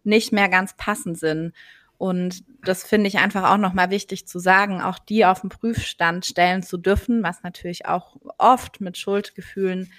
[0.05, 1.51] nicht mehr ganz passend sind.
[1.97, 6.25] Und das finde ich einfach auch nochmal wichtig zu sagen, auch die auf den Prüfstand
[6.25, 9.91] stellen zu dürfen, was natürlich auch oft mit Schuldgefühlen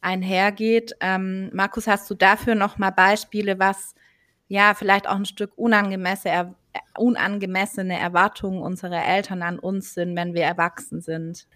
[0.00, 0.94] einhergeht.
[1.00, 3.94] Ähm, Markus, hast du dafür nochmal Beispiele, was
[4.48, 6.54] ja vielleicht auch ein Stück unangemessene,
[6.96, 11.46] unangemessene Erwartungen unserer Eltern an uns sind, wenn wir erwachsen sind?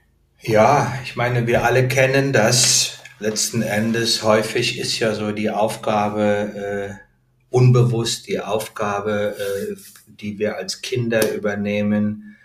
[0.40, 2.98] Ja, ich meine, wir alle kennen das.
[3.18, 7.05] Letzten Endes häufig ist ja so die Aufgabe, äh,
[7.50, 12.37] unbewusst die Aufgabe, äh, die wir als Kinder übernehmen,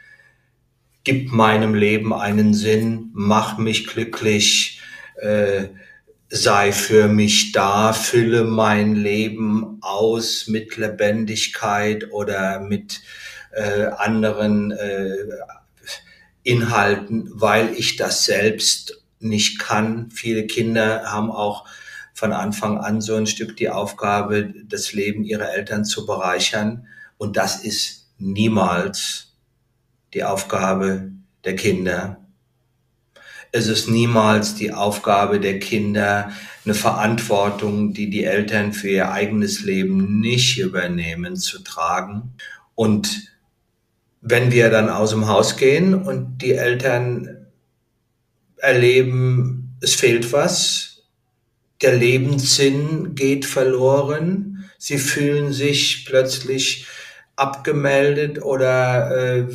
[1.03, 4.81] gib meinem Leben einen Sinn, mach mich glücklich,
[5.15, 5.69] äh,
[6.29, 13.01] sei für mich da, fülle mein Leben aus mit Lebendigkeit oder mit
[13.51, 15.15] äh, anderen äh,
[16.43, 20.11] Inhalten, weil ich das selbst nicht kann.
[20.11, 21.65] Viele Kinder haben auch
[22.13, 26.87] von Anfang an so ein Stück die Aufgabe, das Leben ihrer Eltern zu bereichern.
[27.17, 29.33] Und das ist niemals
[30.13, 31.11] die Aufgabe
[31.43, 32.18] der Kinder.
[33.51, 36.31] Es ist niemals die Aufgabe der Kinder,
[36.65, 42.33] eine Verantwortung, die die Eltern für ihr eigenes Leben nicht übernehmen, zu tragen.
[42.75, 43.33] Und
[44.21, 47.47] wenn wir dann aus dem Haus gehen und die Eltern
[48.57, 51.03] erleben, es fehlt was,
[51.81, 54.69] der Lebenssinn geht verloren.
[54.77, 56.87] Sie fühlen sich plötzlich
[57.35, 59.47] abgemeldet oder äh,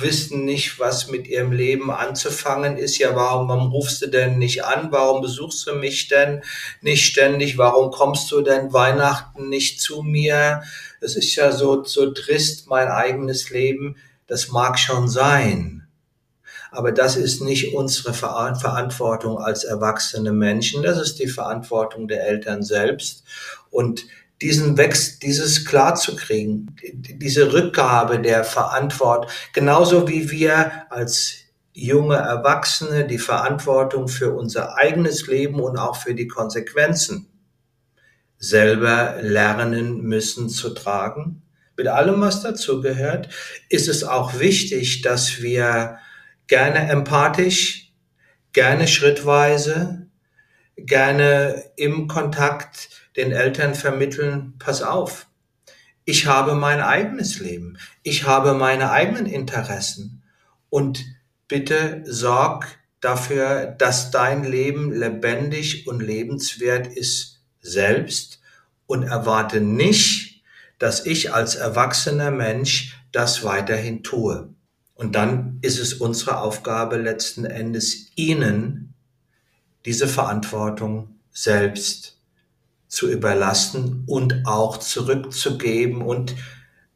[0.00, 2.98] wissen nicht, was mit ihrem Leben anzufangen ist.
[2.98, 4.88] Ja, warum, warum rufst du denn nicht an?
[4.92, 6.42] Warum besuchst du mich denn
[6.80, 7.58] nicht ständig?
[7.58, 10.62] Warum kommst du denn Weihnachten nicht zu mir?
[11.00, 13.96] Es ist ja so, so trist, mein eigenes Leben.
[14.26, 15.86] Das mag schon sein.
[16.70, 20.82] Aber das ist nicht unsere Verantwortung als erwachsene Menschen.
[20.82, 23.24] Das ist die Verantwortung der Eltern selbst.
[23.70, 24.04] Und
[24.40, 33.18] diesen Wechsel, dieses klarzukriegen, diese Rückgabe der Verantwortung, genauso wie wir als junge Erwachsene die
[33.18, 37.28] Verantwortung für unser eigenes Leben und auch für die Konsequenzen
[38.38, 41.42] selber lernen müssen zu tragen.
[41.76, 43.28] Mit allem, was dazugehört,
[43.68, 45.98] ist es auch wichtig, dass wir
[46.48, 47.92] gerne empathisch,
[48.52, 50.08] gerne schrittweise,
[50.76, 52.88] gerne im Kontakt
[53.18, 55.26] den Eltern vermitteln, pass auf,
[56.04, 60.22] ich habe mein eigenes Leben, ich habe meine eigenen Interessen
[60.70, 61.04] und
[61.48, 68.40] bitte sorg dafür, dass dein Leben lebendig und lebenswert ist selbst
[68.86, 70.42] und erwarte nicht,
[70.78, 74.54] dass ich als erwachsener Mensch das weiterhin tue.
[74.94, 78.94] Und dann ist es unsere Aufgabe letzten Endes, ihnen
[79.84, 82.17] diese Verantwortung selbst
[82.88, 86.34] zu überlassen und auch zurückzugeben und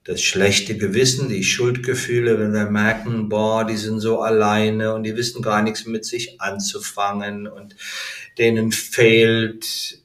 [0.05, 5.15] das schlechte Gewissen, die Schuldgefühle, wenn wir merken, boah, die sind so alleine und die
[5.17, 7.77] wissen gar nichts mit sich anzufangen und
[8.39, 10.03] denen fehlt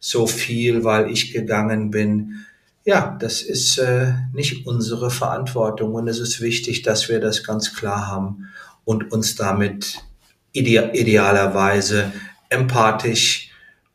[0.00, 2.46] so viel, weil ich gegangen bin.
[2.86, 7.74] Ja, das ist äh, nicht unsere Verantwortung und es ist wichtig, dass wir das ganz
[7.74, 8.48] klar haben
[8.84, 9.98] und uns damit
[10.52, 12.12] ide idealerweise
[12.48, 13.43] empathisch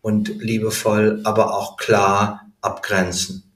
[0.02, 3.50] und liebevoll, aber auch klar abgrenzen.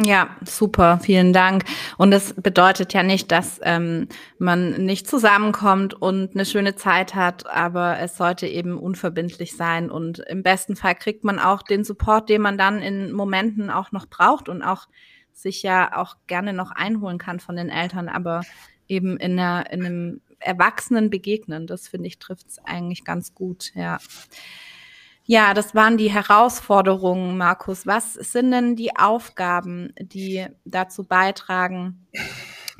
[0.00, 1.64] Ja, super, vielen Dank.
[1.96, 4.06] Und das bedeutet ja nicht, dass ähm,
[4.38, 9.90] man nicht zusammenkommt und eine schöne Zeit hat, aber es sollte eben unverbindlich sein.
[9.90, 13.90] Und im besten Fall kriegt man auch den Support, den man dann in Momenten auch
[13.90, 14.86] noch braucht und auch
[15.32, 18.42] sich ja auch gerne noch einholen kann von den Eltern, aber
[18.86, 21.66] eben in, einer, in einem Erwachsenen begegnen.
[21.66, 23.98] Das finde ich trifft es eigentlich ganz gut, ja.
[25.30, 27.86] Ja, das waren die Herausforderungen, Markus.
[27.86, 32.06] Was sind denn die Aufgaben, die dazu beitragen,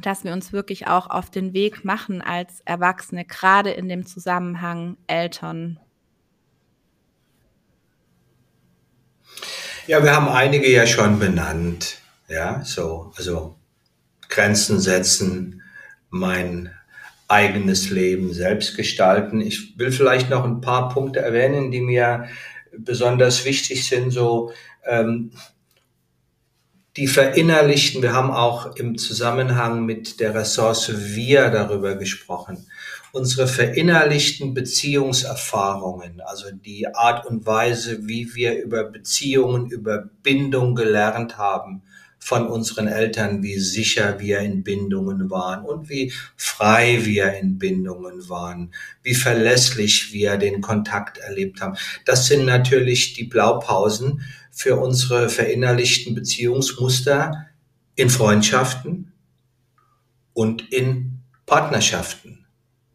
[0.01, 4.97] dass wir uns wirklich auch auf den Weg machen als Erwachsene, gerade in dem Zusammenhang
[5.07, 5.79] Eltern?
[9.87, 11.99] Ja, wir haben einige ja schon benannt.
[12.29, 13.57] Ja, so, also
[14.31, 15.63] Grenzen setzen,
[16.09, 16.73] mein
[17.29, 19.41] eigenes Leben selbst gestalten.
[19.41, 22.27] Ich will vielleicht noch ein paar Punkte erwähnen, die mir
[22.77, 24.53] besonders wichtig sind, so
[24.87, 25.31] ähm,
[26.97, 32.67] die verinnerlichten, wir haben auch im Zusammenhang mit der Ressource wir darüber gesprochen,
[33.13, 41.39] unsere verinnerlichten Beziehungserfahrungen, also die Art und Weise, wie wir über Beziehungen, über Bindung gelernt
[41.39, 41.83] haben,
[42.19, 48.29] von unseren Eltern, wie sicher wir in Bindungen waren und wie frei wir in Bindungen
[48.29, 51.77] waren, wie verlässlich wir den Kontakt erlebt haben.
[52.05, 57.47] Das sind natürlich die Blaupausen für unsere verinnerlichten Beziehungsmuster
[57.95, 59.13] in Freundschaften
[60.33, 62.47] und in Partnerschaften,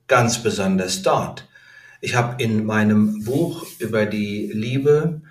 [0.08, 1.48] ganz besonders dort.
[2.02, 5.22] Ich habe in meinem Buch über die Liebe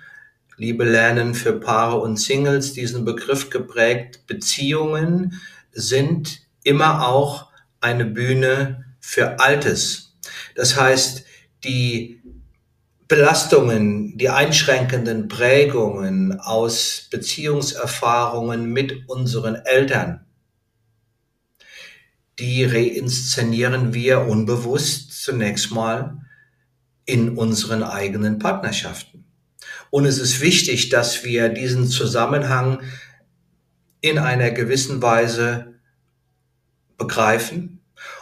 [0.57, 4.27] Liebe lernen für Paare und Singles diesen Begriff geprägt.
[4.27, 7.49] Beziehungen sind immer auch
[7.81, 10.15] eine Bühne für Altes.
[10.55, 11.25] Das heißt,
[11.63, 12.21] die
[13.07, 20.25] Belastungen, die einschränkenden Prägungen aus Beziehungserfahrungen mit unseren Eltern,
[22.39, 26.17] die reinszenieren wir unbewusst zunächst mal
[27.05, 29.22] in unseren eigenen Partnerschaften.
[29.93, 32.81] Und es ist wichtig, dass wir diesen Zusammenhang
[34.01, 35.75] in einer gewissen Weise
[36.97, 37.79] begreifen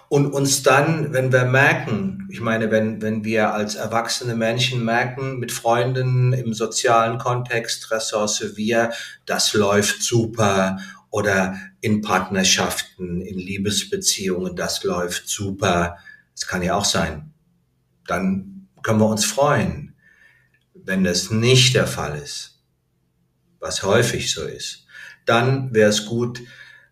[0.09, 5.39] und uns dann, wenn wir merken, ich meine, wenn, wenn wir als erwachsene Menschen merken,
[5.39, 8.91] mit Freunden im sozialen Kontext, Ressource wir,
[9.25, 10.77] das läuft super
[11.09, 15.95] oder in Partnerschaften, in Liebesbeziehungen, das läuft super.
[16.35, 17.31] Das kann ja auch sein.
[18.07, 19.90] Dann können wir uns freuen.
[20.73, 22.59] Wenn das nicht der Fall ist,
[23.59, 24.85] was häufig so ist,
[25.25, 26.41] dann wäre es gut,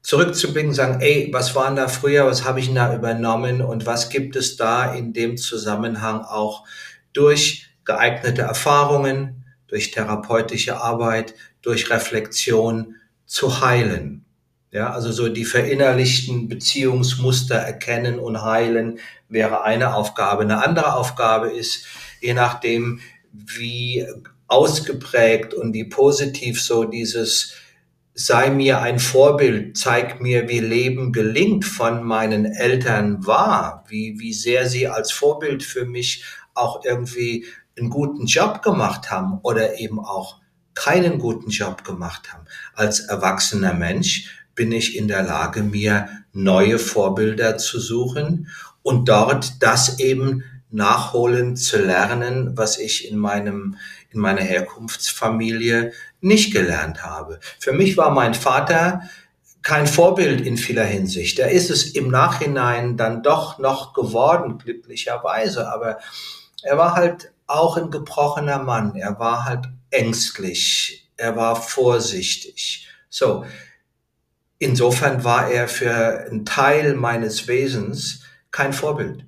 [0.01, 4.09] zurückzublicken, sagen, ey, was waren da früher, was habe ich denn da übernommen und was
[4.09, 6.65] gibt es da in dem Zusammenhang auch
[7.13, 14.25] durch geeignete Erfahrungen, durch therapeutische Arbeit, durch Reflexion zu heilen.
[14.71, 20.43] Ja, also so die verinnerlichten Beziehungsmuster erkennen und heilen wäre eine Aufgabe.
[20.43, 21.85] Eine andere Aufgabe ist,
[22.21, 22.99] je nachdem,
[23.31, 24.05] wie
[24.47, 27.53] ausgeprägt und wie positiv so dieses
[28.19, 34.33] sei mir ein Vorbild, zeig mir, wie Leben gelingt von meinen Eltern war, wie, wie
[34.33, 37.45] sehr sie als Vorbild für mich auch irgendwie
[37.77, 40.41] einen guten Job gemacht haben oder eben auch
[40.73, 42.45] keinen guten Job gemacht haben.
[42.73, 48.49] Als erwachsener Mensch bin ich in der Lage, mir neue Vorbilder zu suchen
[48.81, 53.77] und dort das eben nachholen zu lernen, was ich in meinem
[54.11, 57.39] in meiner Herkunftsfamilie nicht gelernt habe.
[57.59, 59.01] Für mich war mein Vater
[59.61, 61.39] kein Vorbild in vieler Hinsicht.
[61.39, 65.71] Er ist es im Nachhinein dann doch noch geworden, glücklicherweise.
[65.71, 65.99] Aber
[66.63, 68.95] er war halt auch ein gebrochener Mann.
[68.95, 71.09] Er war halt ängstlich.
[71.17, 72.87] Er war vorsichtig.
[73.09, 73.45] So.
[74.59, 79.25] Insofern war er für einen Teil meines Wesens kein Vorbild.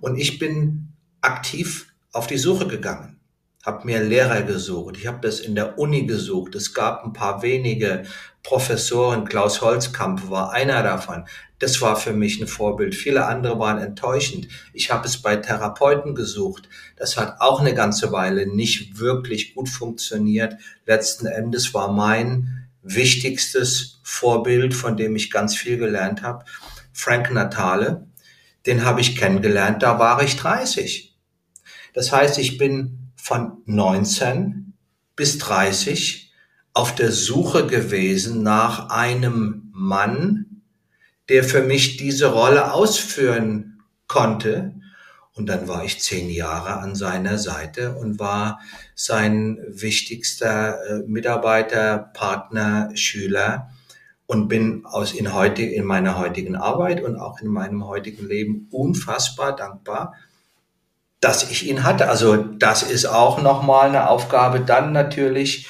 [0.00, 3.20] Und ich bin aktiv auf die Suche gegangen,
[3.64, 4.96] habe mir Lehrer gesucht.
[4.98, 6.54] Ich habe das in der Uni gesucht.
[6.54, 8.04] Es gab ein paar wenige
[8.42, 9.24] Professoren.
[9.24, 11.24] Klaus Holzkamp war einer davon.
[11.58, 12.94] Das war für mich ein Vorbild.
[12.94, 14.48] Viele andere waren enttäuschend.
[14.72, 16.68] Ich habe es bei Therapeuten gesucht.
[16.96, 20.56] Das hat auch eine ganze Weile nicht wirklich gut funktioniert.
[20.84, 26.44] Letzten Endes war mein wichtigstes Vorbild, von dem ich ganz viel gelernt habe,
[26.92, 28.05] Frank Natale.
[28.66, 31.16] Den habe ich kennengelernt, da war ich 30.
[31.94, 34.74] Das heißt, ich bin von 19
[35.14, 36.32] bis 30
[36.74, 40.62] auf der Suche gewesen nach einem Mann,
[41.28, 44.74] der für mich diese Rolle ausführen konnte.
[45.32, 48.60] Und dann war ich zehn Jahre an seiner Seite und war
[48.94, 53.70] sein wichtigster äh, Mitarbeiter, Partner, Schüler
[54.26, 58.68] und bin aus in, heute, in meiner heutigen Arbeit und auch in meinem heutigen Leben
[58.70, 60.14] unfassbar dankbar,
[61.20, 62.08] dass ich ihn hatte.
[62.08, 64.60] Also das ist auch nochmal eine Aufgabe.
[64.60, 65.68] Dann natürlich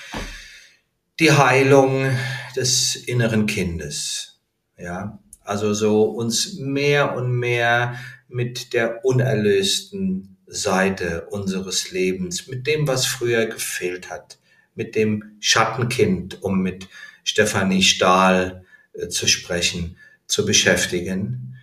[1.21, 2.11] die Heilung
[2.57, 4.41] des inneren Kindes.
[4.79, 7.97] Ja, also so uns mehr und mehr
[8.29, 14.39] mit der unerlösten Seite unseres Lebens, mit dem, was früher gefehlt hat,
[14.75, 16.89] mit dem Schattenkind, um mit
[17.27, 18.65] Stefanie Stahl
[18.95, 19.97] äh, zu sprechen,
[20.27, 21.59] zu beschäftigen,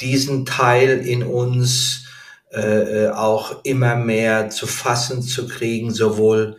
[0.00, 2.04] diesen Teil in uns
[2.52, 6.58] äh, äh auch immer mehr zu fassen zu kriegen, sowohl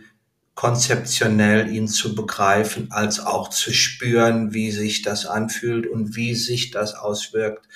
[0.54, 6.70] konzeptionell ihn zu begreifen, als auch zu spüren, wie sich das anfühlt und wie sich
[6.70, 7.66] das auswirkt.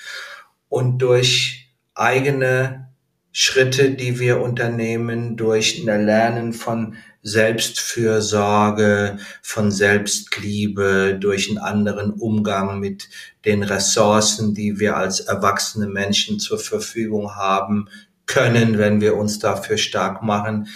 [0.69, 2.89] Und durch eigene
[3.31, 6.95] Schritte, die wir unternehmen, durch ein Erlernen von
[7.25, 13.09] Selbstfürsorge, von Selbstliebe, durch einen anderen Umgang mit
[13.45, 17.89] den Ressourcen, die wir als erwachsene Menschen zur Verfügung haben
[18.27, 20.67] können, wenn wir uns dafür stark machen,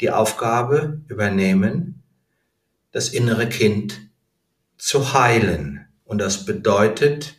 [0.00, 2.04] die Aufgabe übernehmen,
[2.92, 4.08] das innere Kind
[4.78, 5.88] zu heilen.
[6.04, 7.34] Und das bedeutet,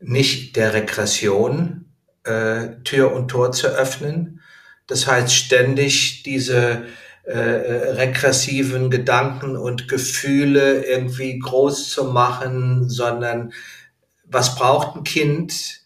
[0.00, 1.92] nicht der Regression
[2.24, 4.40] äh, Tür und Tor zu öffnen.
[4.86, 6.86] Das heißt, ständig diese
[7.28, 13.52] äh, regressiven Gedanken und Gefühle irgendwie groß zu machen, sondern
[14.24, 15.82] was braucht ein Kind,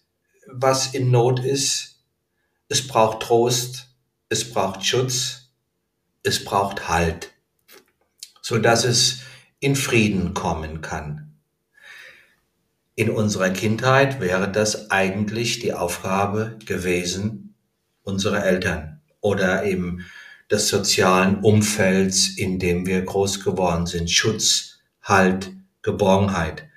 [0.46, 2.00] was in Not ist?
[2.68, 3.88] Es braucht Trost,
[4.28, 5.50] es braucht Schutz,
[6.22, 7.32] es braucht Halt,
[8.40, 9.22] so dass es
[9.58, 11.38] in Frieden kommen kann.
[12.94, 17.54] In unserer Kindheit wäre das eigentlich die Aufgabe gewesen
[18.04, 20.04] unserer Eltern oder eben
[20.52, 24.10] des sozialen Umfelds, in dem wir groß geworden sind.
[24.10, 25.50] Schutz, Halt,
[25.82, 26.68] Geborgenheit.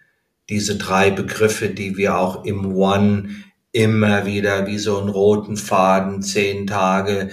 [0.49, 3.30] Diese drei Begriffe, die wir auch im One
[3.71, 7.30] immer wieder wie so einen roten Faden, zehn Tage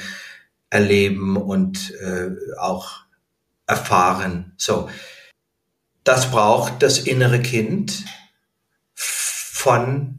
[0.69, 3.05] erleben und äh, auch
[3.67, 4.53] erfahren.
[4.57, 4.91] So,
[6.05, 8.05] das braucht das innere Kind
[8.95, 10.19] von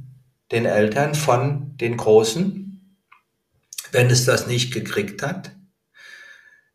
[0.52, 2.98] den Eltern, von den Großen.
[3.92, 5.52] Wenn es das nicht gekriegt hat,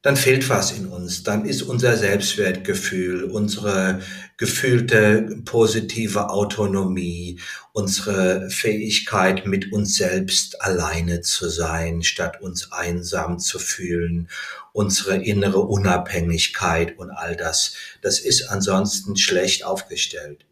[0.03, 1.24] dann fehlt was in uns.
[1.24, 4.01] Dann ist unser Selbstwertgefühl, unsere
[4.36, 7.40] gefühlte positive Autonomie,
[7.72, 14.28] unsere Fähigkeit, mit uns selbst alleine zu sein, statt uns einsam zu fühlen,
[14.72, 17.74] unsere innere Unabhängigkeit und all das.
[18.01, 20.46] Das ist ansonsten schlecht aufgestellt.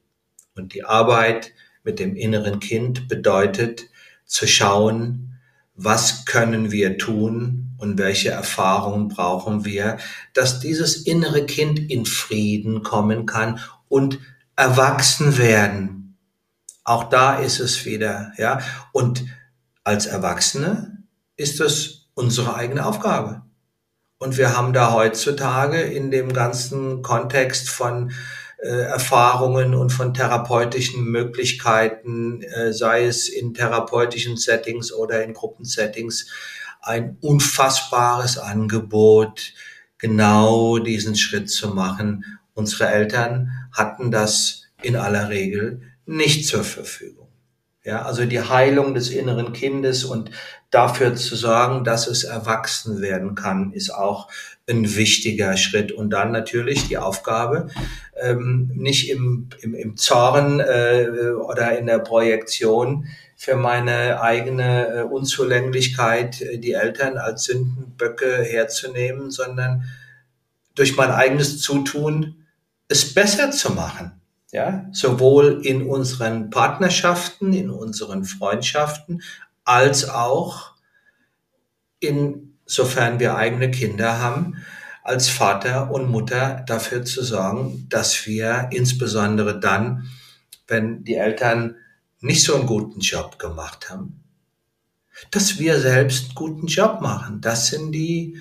[0.57, 1.53] Und die Arbeit
[1.85, 3.85] mit dem inneren Kind bedeutet
[4.25, 5.39] zu schauen,
[5.77, 9.99] was können wir tun und welche Erfahrungen brauchen wir,
[10.35, 14.19] dass dieses innere Kind in Frieden kommen kann und
[14.57, 16.19] erwachsen werden.
[16.85, 18.61] Auch da ist es wieder, ja.
[18.93, 19.25] Und
[19.85, 21.05] als Erwachsene
[21.37, 23.43] ist es unsere eigene Aufgabe.
[24.19, 28.13] Und wir haben da heutzutage in dem ganzen Kontext von
[28.59, 36.31] äh, Erfahrungen und von therapeutischen Möglichkeiten, äh, sei es in therapeutischen Settings oder in Gruppensettings,
[36.81, 39.53] ein unfassbares Angebot,
[39.99, 42.25] genau diesen Schritt zu machen.
[42.55, 47.27] Unsere Eltern hatten das in aller Regel nicht zur Verfügung.
[47.85, 50.33] Ja, also die Heilung des inneren Kindes und
[50.71, 54.29] dafür zu sorgen, dass es erwachsen werden kann, ist auch
[54.69, 55.93] ein wichtiger Schritt.
[55.93, 57.69] Und dann natürlich die Aufgabe,
[58.21, 63.07] ähm, nicht im, im, im Zorn äh, oder in der Projektion
[63.37, 69.85] für meine eigene äh, Unzulänglichkeit äh, die Eltern als Sündenböcke herzunehmen, sondern
[70.75, 72.47] durch mein eigenes Zutun
[72.89, 74.13] es besser zu machen.
[74.53, 79.23] Ja, sowohl in unseren Partnerschaften, in unseren Freundschaften,
[79.65, 80.71] als auch
[81.99, 84.65] insofern wir eigene Kinder haben,
[85.03, 90.09] als Vater und Mutter dafür zu sorgen, dass wir insbesondere dann,
[90.69, 91.75] wenn die Eltern
[92.21, 94.23] nicht so einen guten Job gemacht haben,
[95.31, 97.41] dass wir selbst einen guten Job machen.
[97.41, 98.39] Das sind die,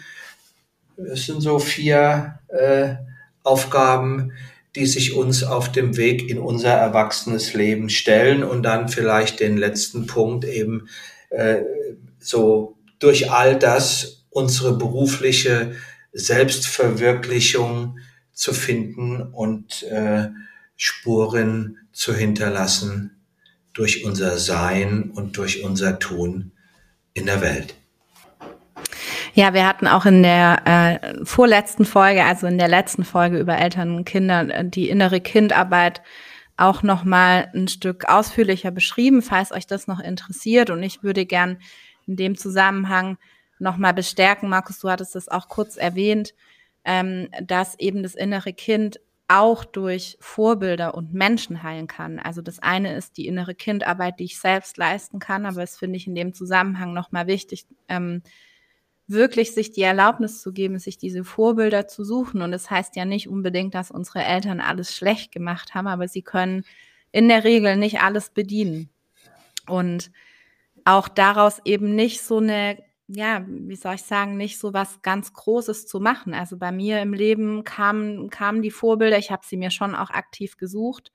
[0.98, 2.96] das sind so vier äh,
[3.44, 4.32] Aufgaben,
[4.76, 9.58] die sich uns auf dem Weg in unser erwachsenes Leben stellen und dann vielleicht den
[9.58, 10.90] letzten Punkt eben
[11.30, 11.62] äh,
[12.20, 15.76] so durch all das unsere berufliche
[16.12, 18.00] Selbstverwirklichung
[18.34, 20.28] zu finden und äh,
[20.76, 23.15] Spuren zu hinterlassen
[23.76, 26.54] durch unser Sein und durch unser Tun
[27.14, 27.76] in der Welt.
[29.34, 33.58] Ja, wir hatten auch in der äh, vorletzten Folge, also in der letzten Folge über
[33.58, 36.02] Eltern und Kinder, die innere Kindarbeit
[36.56, 40.70] auch noch mal ein Stück ausführlicher beschrieben, falls euch das noch interessiert.
[40.70, 41.58] Und ich würde gern
[42.08, 43.18] in dem Zusammenhang
[43.60, 46.34] noch mal bestärken, Markus, du hattest es auch kurz erwähnt,
[46.86, 52.20] ähm, dass eben das innere Kind auch durch Vorbilder und Menschen heilen kann.
[52.20, 55.98] Also das eine ist die innere Kindarbeit, die ich selbst leisten kann, aber es finde
[55.98, 58.22] ich in dem Zusammenhang nochmal wichtig, ähm,
[59.08, 62.42] wirklich sich die Erlaubnis zu geben, sich diese Vorbilder zu suchen.
[62.42, 66.22] Und das heißt ja nicht unbedingt, dass unsere Eltern alles schlecht gemacht haben, aber sie
[66.22, 66.64] können
[67.12, 68.90] in der Regel nicht alles bedienen.
[69.68, 70.12] Und
[70.86, 72.78] auch daraus eben nicht so eine,
[73.08, 76.34] ja, wie soll ich sagen, nicht so was ganz Großes zu machen.
[76.34, 80.10] Also bei mir im Leben kamen, kamen die Vorbilder, ich habe sie mir schon auch
[80.10, 81.12] aktiv gesucht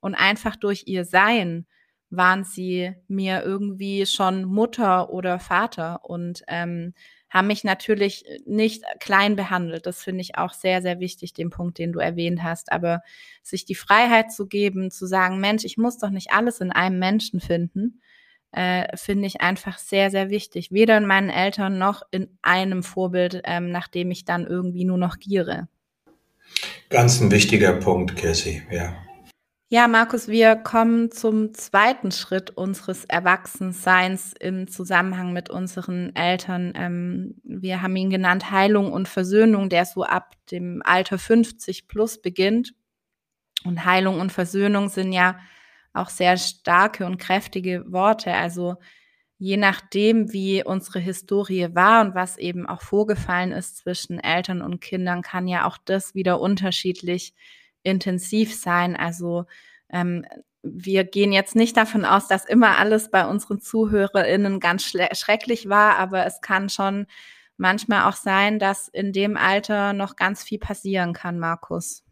[0.00, 1.66] und einfach durch ihr Sein
[2.10, 6.94] waren sie mir irgendwie schon Mutter oder Vater und ähm,
[7.30, 9.86] haben mich natürlich nicht klein behandelt.
[9.86, 12.70] Das finde ich auch sehr, sehr wichtig, den Punkt, den du erwähnt hast.
[12.70, 13.00] Aber
[13.42, 16.98] sich die Freiheit zu geben, zu sagen, Mensch, ich muss doch nicht alles in einem
[16.98, 18.02] Menschen finden,
[18.52, 20.70] äh, finde ich einfach sehr, sehr wichtig.
[20.70, 24.98] Weder in meinen Eltern noch in einem Vorbild, ähm, nach dem ich dann irgendwie nur
[24.98, 25.68] noch giere.
[26.90, 28.94] Ganz ein wichtiger Punkt, Cassie, ja.
[29.70, 36.74] Ja, Markus, wir kommen zum zweiten Schritt unseres Erwachsenseins im Zusammenhang mit unseren Eltern.
[36.76, 42.20] Ähm, wir haben ihn genannt Heilung und Versöhnung, der so ab dem Alter 50 plus
[42.20, 42.74] beginnt.
[43.64, 45.38] Und Heilung und Versöhnung sind ja
[45.92, 48.32] auch sehr starke und kräftige Worte.
[48.32, 48.76] Also
[49.38, 54.80] je nachdem, wie unsere Historie war und was eben auch vorgefallen ist zwischen Eltern und
[54.80, 57.34] Kindern, kann ja auch das wieder unterschiedlich
[57.82, 58.96] intensiv sein.
[58.96, 59.46] Also
[59.90, 60.24] ähm,
[60.62, 65.98] wir gehen jetzt nicht davon aus, dass immer alles bei unseren ZuhörerInnen ganz schrecklich war,
[65.98, 67.06] aber es kann schon
[67.56, 72.04] manchmal auch sein, dass in dem Alter noch ganz viel passieren kann, Markus.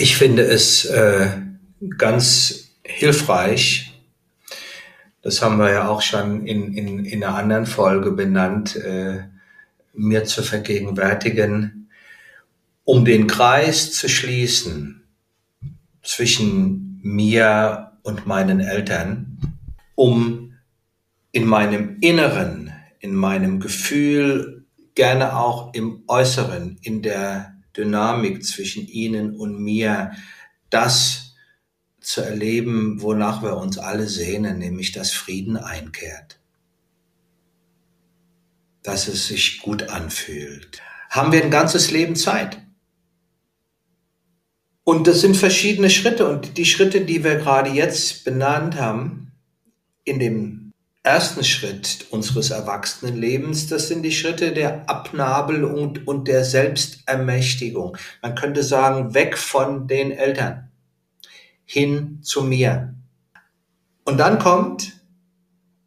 [0.00, 1.28] Ich finde es äh,
[1.96, 4.00] ganz hilfreich,
[5.22, 9.24] das haben wir ja auch schon in, in, in einer anderen Folge benannt, äh,
[9.92, 11.90] mir zu vergegenwärtigen,
[12.84, 15.02] um den Kreis zu schließen
[16.04, 19.58] zwischen mir und meinen Eltern,
[19.96, 20.54] um
[21.32, 29.36] in meinem Inneren, in meinem Gefühl, gerne auch im Äußeren, in der Dynamik zwischen ihnen
[29.36, 30.12] und mir,
[30.70, 31.34] das
[32.00, 36.38] zu erleben, wonach wir uns alle sehnen, nämlich dass Frieden einkehrt
[38.88, 40.80] dass es sich gut anfühlt.
[41.10, 42.62] Haben wir ein ganzes Leben Zeit.
[44.82, 46.26] Und das sind verschiedene Schritte.
[46.26, 49.32] Und die Schritte, die wir gerade jetzt benannt haben,
[50.04, 50.67] in dem
[51.08, 57.96] ersten Schritt unseres Erwachsenenlebens, das sind die Schritte der Abnabelung und der Selbstermächtigung.
[58.20, 60.70] Man könnte sagen, weg von den Eltern,
[61.64, 62.94] hin zu mir.
[64.04, 65.00] Und dann kommt,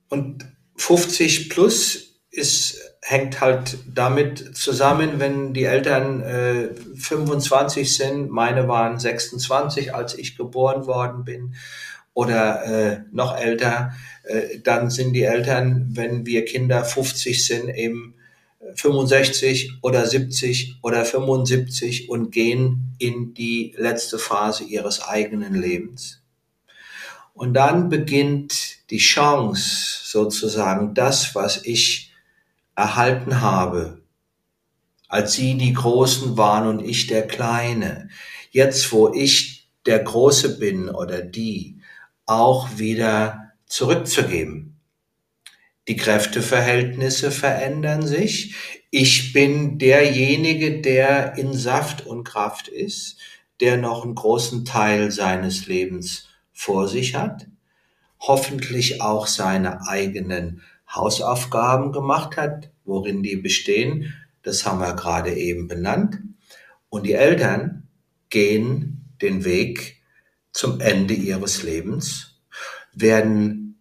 [0.09, 0.45] und
[0.77, 8.99] 50 plus ist hängt halt damit zusammen, wenn die Eltern äh, 25 sind, meine waren
[8.99, 11.55] 26, als ich geboren worden bin,
[12.21, 13.93] oder äh, noch älter,
[14.23, 18.13] äh, dann sind die Eltern, wenn wir Kinder 50 sind, eben
[18.75, 26.21] 65 oder 70 oder 75 und gehen in die letzte Phase ihres eigenen Lebens.
[27.33, 32.13] Und dann beginnt die Chance, sozusagen das, was ich
[32.75, 34.01] erhalten habe,
[35.07, 38.09] als sie die Großen waren und ich der Kleine,
[38.51, 41.80] jetzt wo ich der Große bin oder die,
[42.31, 44.77] auch wieder zurückzugeben.
[45.87, 48.55] Die Kräfteverhältnisse verändern sich.
[48.89, 53.17] Ich bin derjenige, der in Saft und Kraft ist,
[53.59, 57.47] der noch einen großen Teil seines Lebens vor sich hat,
[58.19, 64.13] hoffentlich auch seine eigenen Hausaufgaben gemacht hat, worin die bestehen.
[64.43, 66.19] Das haben wir gerade eben benannt.
[66.89, 67.87] Und die Eltern
[68.29, 70.00] gehen den Weg
[70.51, 72.39] zum Ende ihres Lebens,
[72.93, 73.79] werden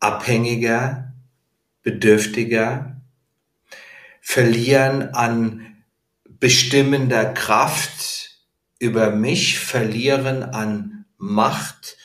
[0.00, 1.12] abhängiger,
[1.82, 3.00] bedürftiger,
[4.20, 5.84] verlieren an
[6.24, 8.30] bestimmender Kraft
[8.78, 11.96] über mich, verlieren an Macht,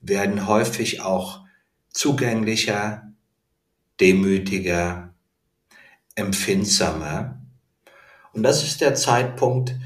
[0.00, 1.44] werden häufig auch
[1.90, 3.12] zugänglicher,
[4.00, 5.14] demütiger,
[6.14, 7.40] empfindsamer.
[8.32, 9.76] Und das ist der Zeitpunkt,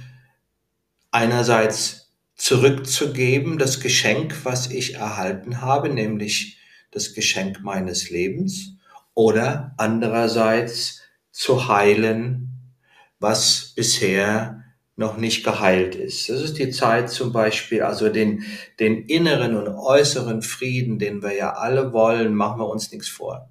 [1.11, 2.08] einerseits
[2.39, 6.59] zurückzugeben, das Geschenk, was ich erhalten habe, nämlich
[6.91, 8.77] das Geschenk meines Lebens,
[9.13, 12.73] oder andererseits zu heilen,
[13.19, 14.65] was bisher
[14.95, 16.29] noch nicht geheilt ist.
[16.29, 18.45] Das ist die Zeit zum Beispiel, also den,
[18.81, 23.51] den inneren und äußeren Frieden, den wir ja alle wollen, machen wir uns nichts vor.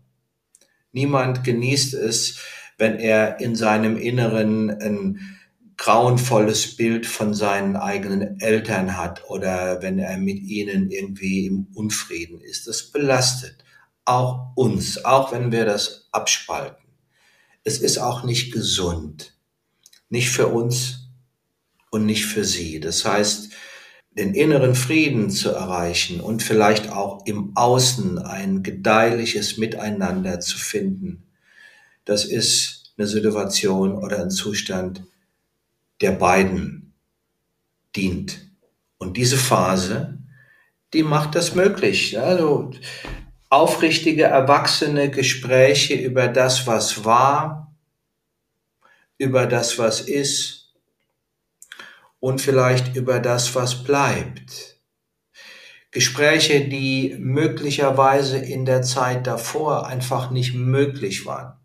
[0.92, 2.40] Niemand genießt es,
[2.78, 5.37] wenn er in seinem Inneren ein
[5.78, 12.42] grauenvolles Bild von seinen eigenen Eltern hat oder wenn er mit ihnen irgendwie im Unfrieden
[12.42, 12.68] ist.
[12.68, 13.64] Das belastet
[14.06, 16.88] auch uns, auch wenn wir das abspalten.
[17.64, 19.36] Es ist auch nicht gesund.
[20.10, 21.10] Nicht für uns
[21.92, 22.80] und nicht für sie.
[22.80, 23.50] Das heißt,
[24.18, 31.24] den inneren Frieden zu erreichen und vielleicht auch im Außen ein gedeihliches Miteinander zu finden,
[32.06, 35.04] das ist eine Situation oder ein Zustand,
[36.02, 36.94] der beiden
[37.96, 38.50] dient.
[38.98, 40.20] Und diese Phase,
[40.94, 42.20] die macht das möglich.
[42.20, 42.72] Also
[43.50, 47.76] aufrichtige, erwachsene Gespräche über das, was war,
[49.18, 50.74] über das, was ist
[52.20, 54.78] und vielleicht über das, was bleibt.
[55.92, 61.58] Gespräche, die möglicherweise in der Zeit davor einfach nicht möglich waren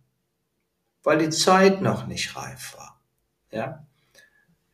[1.02, 3.00] weil die Zeit noch nicht reif war.
[3.50, 3.86] Ja,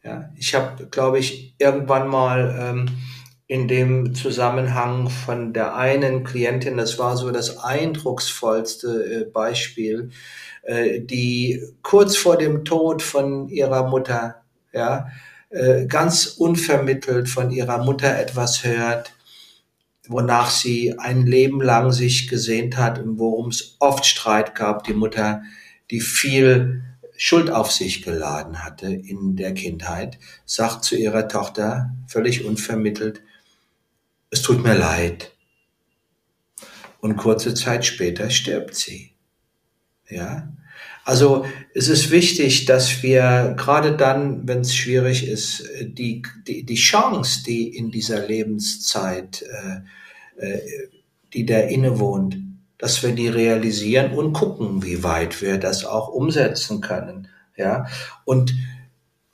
[0.03, 2.87] ja ich habe, glaube ich, irgendwann mal ähm,
[3.47, 10.11] in dem Zusammenhang von der einen Klientin, das war so das eindrucksvollste äh, Beispiel,
[10.63, 14.43] äh, die kurz vor dem Tod von ihrer Mutter,
[14.73, 15.09] ja,
[15.49, 19.15] äh, ganz unvermittelt von ihrer Mutter etwas hört,
[20.07, 24.85] wonach sie ein Leben lang sich gesehnt hat und worum es oft Streit gab.
[24.85, 25.43] Die Mutter
[25.91, 26.83] die viel
[27.21, 33.23] Schuld auf sich geladen hatte in der Kindheit, sagt zu ihrer Tochter völlig unvermittelt,
[34.31, 35.33] es tut mir leid.
[37.01, 39.11] Und kurze Zeit später stirbt sie.
[40.09, 40.53] Ja?
[41.05, 41.45] Also
[41.75, 47.43] es ist wichtig, dass wir gerade dann, wenn es schwierig ist, die, die, die Chance,
[47.45, 50.61] die in dieser Lebenszeit, äh, äh,
[51.33, 52.37] die der innewohnt,
[52.79, 57.29] dass wir die realisieren und gucken, wie weit wir das auch umsetzen können.
[57.57, 57.87] Ja,
[58.25, 58.55] und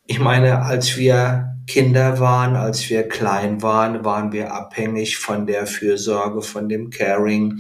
[0.07, 5.67] ich meine, als wir Kinder waren, als wir klein waren, waren wir abhängig von der
[5.67, 7.59] Fürsorge, von dem Caring,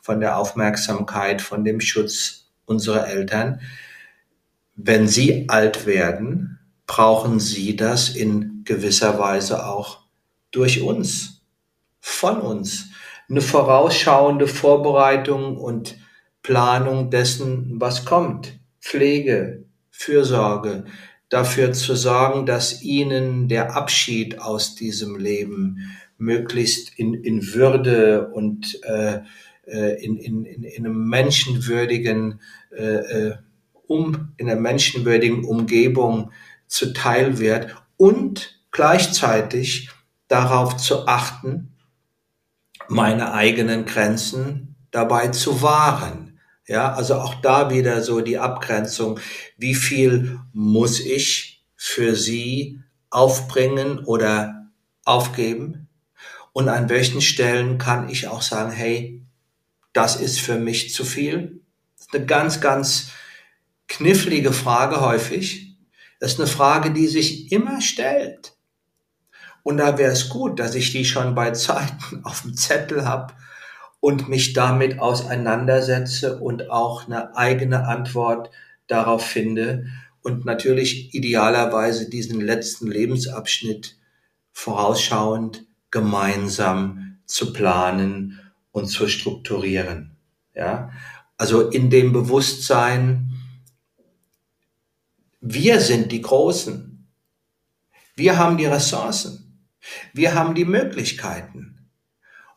[0.00, 3.60] von der Aufmerksamkeit, von dem Schutz unserer Eltern.
[4.76, 10.00] Wenn sie alt werden, brauchen sie das in gewisser Weise auch
[10.50, 11.42] durch uns,
[12.00, 12.89] von uns
[13.30, 15.96] eine vorausschauende Vorbereitung und
[16.42, 18.58] Planung dessen, was kommt.
[18.80, 20.84] Pflege, Fürsorge,
[21.28, 25.78] dafür zu sorgen, dass ihnen der Abschied aus diesem Leben
[26.18, 29.20] möglichst in, in Würde und äh,
[29.66, 32.40] äh in, in, in einem menschenwürdigen
[32.76, 33.36] äh, äh,
[33.86, 36.30] um in einer menschenwürdigen Umgebung
[36.68, 39.90] zuteil wird und gleichzeitig
[40.28, 41.72] darauf zu achten,
[42.90, 46.40] meine eigenen Grenzen dabei zu wahren.
[46.66, 49.20] Ja, also auch da wieder so die Abgrenzung.
[49.56, 54.70] Wie viel muss ich für sie aufbringen oder
[55.04, 55.88] aufgeben?
[56.52, 59.22] Und an welchen Stellen kann ich auch sagen, hey,
[59.92, 61.60] das ist für mich zu viel?
[61.96, 63.10] Das ist eine ganz, ganz
[63.86, 65.76] knifflige Frage häufig.
[66.18, 68.52] Das ist eine Frage, die sich immer stellt.
[69.62, 73.34] Und da wäre es gut, dass ich die schon bei Zeiten auf dem Zettel habe
[74.00, 78.50] und mich damit auseinandersetze und auch eine eigene Antwort
[78.86, 79.86] darauf finde
[80.22, 83.96] und natürlich idealerweise diesen letzten Lebensabschnitt
[84.52, 88.40] vorausschauend gemeinsam zu planen
[88.72, 90.16] und zu strukturieren.
[90.54, 90.90] Ja,
[91.36, 93.32] also in dem Bewusstsein,
[95.40, 97.08] wir sind die Großen.
[98.14, 99.49] Wir haben die Ressourcen.
[100.12, 101.88] Wir haben die Möglichkeiten.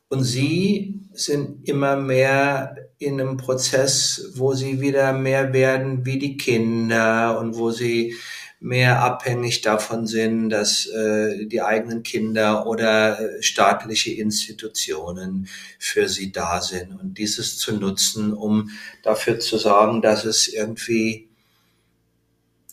[0.10, 6.38] Und sie sind immer mehr in einem Prozess, wo sie wieder mehr werden wie die
[6.38, 8.16] Kinder und wo sie
[8.60, 15.50] mehr abhängig davon sind, dass äh, die eigenen Kinder oder äh, staatliche Institutionen
[15.80, 18.70] für sie da sind und dieses zu nutzen, um
[19.04, 21.28] dafür zu sorgen, dass es irgendwie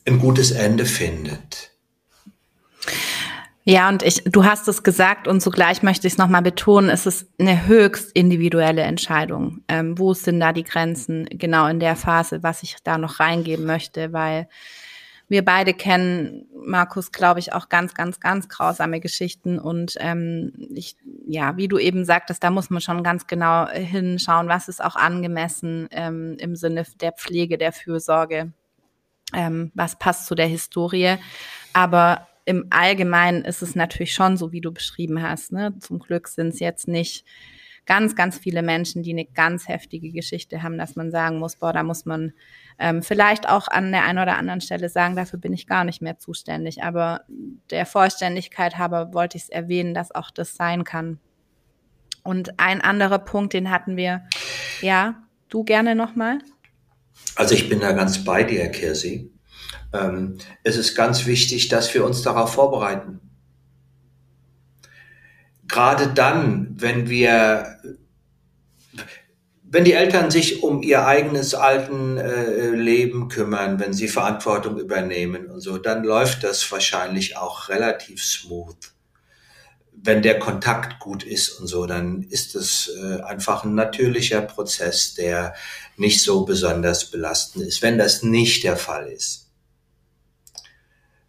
[0.06, 1.72] ein gutes Ende findet.
[3.70, 7.06] Ja, und ich, du hast es gesagt und zugleich möchte ich es nochmal betonen, es
[7.06, 9.60] ist eine höchst individuelle Entscheidung.
[9.68, 13.66] Ähm, wo sind da die Grenzen genau in der Phase, was ich da noch reingeben
[13.66, 14.48] möchte, weil
[15.28, 20.96] wir beide kennen, Markus, glaube ich, auch ganz, ganz, ganz grausame Geschichten und ähm, ich,
[21.28, 24.96] ja, wie du eben sagtest, da muss man schon ganz genau hinschauen, was ist auch
[24.96, 28.52] angemessen ähm, im Sinne der Pflege, der Fürsorge,
[29.32, 31.18] ähm, was passt zu der Historie.
[31.72, 35.52] Aber im Allgemeinen ist es natürlich schon so, wie du beschrieben hast.
[35.52, 35.72] Ne?
[35.78, 37.24] Zum Glück sind es jetzt nicht
[37.86, 41.72] ganz, ganz viele Menschen, die eine ganz heftige Geschichte haben, dass man sagen muss, boah,
[41.72, 42.32] da muss man
[42.80, 46.02] ähm, vielleicht auch an der einen oder anderen Stelle sagen, dafür bin ich gar nicht
[46.02, 46.82] mehr zuständig.
[46.82, 47.20] Aber
[47.70, 51.20] der Vollständigkeit habe wollte ich es erwähnen, dass auch das sein kann.
[52.24, 54.24] Und ein anderer Punkt, den hatten wir,
[54.82, 56.38] ja, du gerne nochmal?
[57.36, 59.30] Also ich bin da ganz bei dir, Kirsi.
[59.92, 63.20] Ähm, es ist ganz wichtig, dass wir uns darauf vorbereiten.
[65.66, 67.78] Gerade dann, wenn wir,
[69.62, 75.46] wenn die Eltern sich um ihr eigenes alten äh, Leben kümmern, wenn sie Verantwortung übernehmen
[75.46, 78.76] und so, dann läuft das wahrscheinlich auch relativ smooth.
[79.92, 85.14] Wenn der Kontakt gut ist und so, dann ist es äh, einfach ein natürlicher Prozess,
[85.14, 85.54] der
[85.96, 87.82] nicht so besonders belastend ist.
[87.82, 89.49] Wenn das nicht der Fall ist,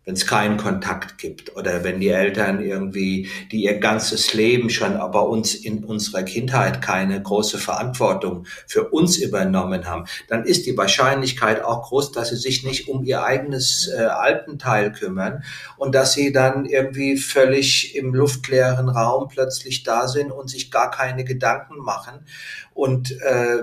[0.05, 4.97] wenn es keinen Kontakt gibt oder wenn die Eltern irgendwie, die ihr ganzes Leben schon
[4.97, 10.75] aber uns in unserer Kindheit keine große Verantwortung für uns übernommen haben, dann ist die
[10.75, 15.43] Wahrscheinlichkeit auch groß, dass sie sich nicht um ihr eigenes äh, Altenteil kümmern
[15.77, 20.89] und dass sie dann irgendwie völlig im luftleeren Raum plötzlich da sind und sich gar
[20.89, 22.25] keine Gedanken machen
[22.73, 23.59] und äh,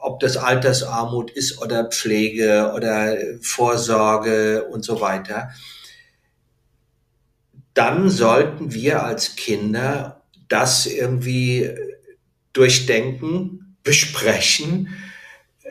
[0.00, 5.50] ob das Altersarmut ist oder Pflege oder Vorsorge und so weiter,
[7.74, 11.70] dann sollten wir als Kinder das irgendwie
[12.52, 14.88] durchdenken, besprechen
[15.62, 15.68] äh,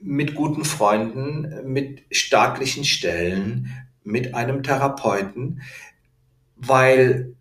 [0.00, 3.68] mit guten Freunden, mit staatlichen Stellen,
[4.02, 5.62] mit einem Therapeuten,
[6.56, 7.34] weil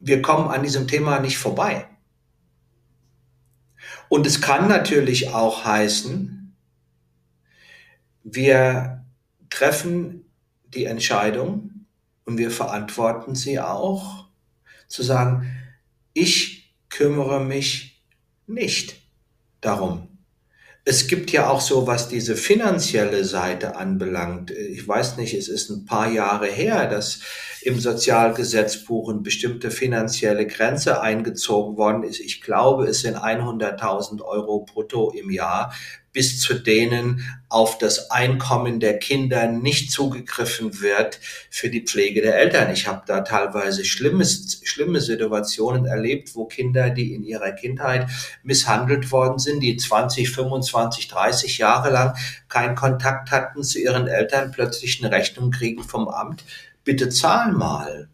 [0.00, 1.86] wir kommen an diesem Thema nicht vorbei.
[4.10, 6.52] Und es kann natürlich auch heißen,
[8.24, 9.04] wir
[9.50, 10.24] treffen
[10.74, 11.86] die Entscheidung
[12.24, 14.26] und wir verantworten sie auch,
[14.88, 15.48] zu sagen,
[16.12, 18.02] ich kümmere mich
[18.48, 19.00] nicht
[19.60, 20.09] darum.
[20.84, 24.50] Es gibt ja auch so, was diese finanzielle Seite anbelangt.
[24.50, 27.20] Ich weiß nicht, es ist ein paar Jahre her, dass
[27.62, 32.20] im Sozialgesetzbuch eine bestimmte finanzielle Grenze eingezogen worden ist.
[32.20, 35.74] Ich glaube, es sind 100.000 Euro brutto im Jahr,
[36.12, 42.36] bis zu denen auf das Einkommen der Kinder nicht zugegriffen wird für die Pflege der
[42.36, 42.72] Eltern.
[42.72, 48.08] Ich habe da teilweise schlimmes, schlimme Situationen erlebt, wo Kinder, die in ihrer Kindheit
[48.42, 52.16] misshandelt worden sind, die 20, 25, 30 Jahre lang
[52.48, 56.44] keinen Kontakt hatten zu ihren Eltern, plötzlich eine Rechnung kriegen vom Amt
[56.84, 58.08] bitte zahl mal.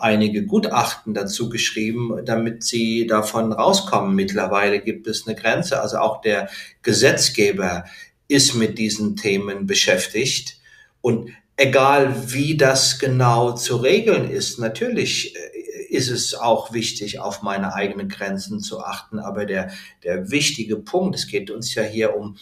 [0.00, 4.14] Einige Gutachten dazu geschrieben, damit sie davon rauskommen.
[4.14, 5.80] Mittlerweile gibt es eine Grenze.
[5.80, 6.48] Also auch der
[6.82, 7.84] Gesetzgeber
[8.28, 10.58] ist mit diesen Themen beschäftigt.
[11.00, 17.42] Und egal wie das genau zu regeln ist, natürlich äh, ist es auch wichtig, auf
[17.42, 19.18] meine eigenen Grenzen zu achten.
[19.18, 19.70] Aber der,
[20.04, 22.36] der wichtige Punkt, es geht uns ja hier um,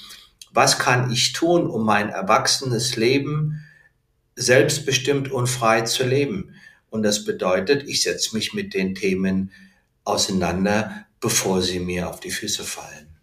[0.52, 3.62] was kann ich tun, um mein erwachsenes Leben
[4.36, 6.55] selbstbestimmt und frei zu leben.
[6.96, 9.52] Und das bedeutet, ich setze mich mit den Themen
[10.04, 13.18] auseinander, bevor sie mir auf die Füße fallen.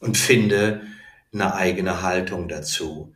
[0.00, 0.82] Und finde
[1.32, 3.14] eine eigene Haltung dazu,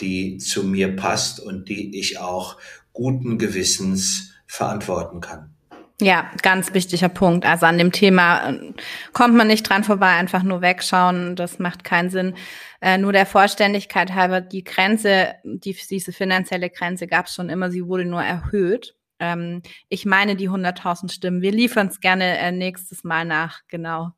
[0.00, 2.56] die zu mir passt und die ich auch
[2.94, 5.54] guten Gewissens verantworten kann.
[6.00, 7.44] Ja, ganz wichtiger Punkt.
[7.44, 8.72] Also an dem Thema äh,
[9.12, 11.34] kommt man nicht dran vorbei, einfach nur wegschauen.
[11.34, 12.34] Das macht keinen Sinn.
[12.80, 17.72] Äh, nur der Vollständigkeit halber, die Grenze, die, diese finanzielle Grenze gab es schon immer,
[17.72, 18.94] sie wurde nur erhöht.
[19.18, 21.42] Ähm, ich meine die 100.000 Stimmen.
[21.42, 24.12] Wir liefern es gerne äh, nächstes Mal nach, genau.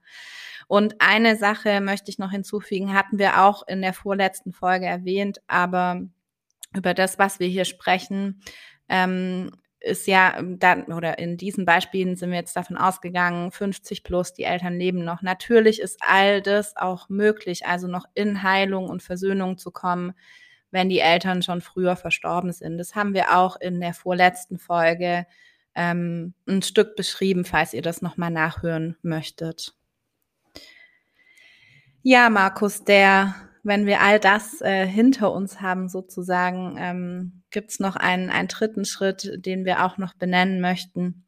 [0.69, 5.41] Und eine Sache möchte ich noch hinzufügen, hatten wir auch in der vorletzten Folge erwähnt,
[5.47, 6.03] aber
[6.77, 8.43] über das, was wir hier sprechen,
[8.89, 9.51] ähm,
[9.81, 14.33] ist ja ähm, dann, oder in diesen Beispielen sind wir jetzt davon ausgegangen, 50 plus,
[14.33, 15.23] die Eltern leben noch.
[15.23, 20.13] Natürlich ist all das auch möglich, also noch in Heilung und Versöhnung zu kommen,
[20.71, 22.79] wenn die Eltern schon früher verstorben sind.
[22.79, 25.27] Das haben wir auch in der vorletzten Folge
[25.75, 29.75] ähm, ein Stück beschrieben, falls ihr das nochmal nachhören möchtet.
[32.03, 37.81] Ja, Markus, der, wenn wir all das äh, hinter uns haben, sozusagen, ähm, gibt es
[37.81, 41.25] noch einen, einen dritten Schritt, den wir auch noch benennen möchten.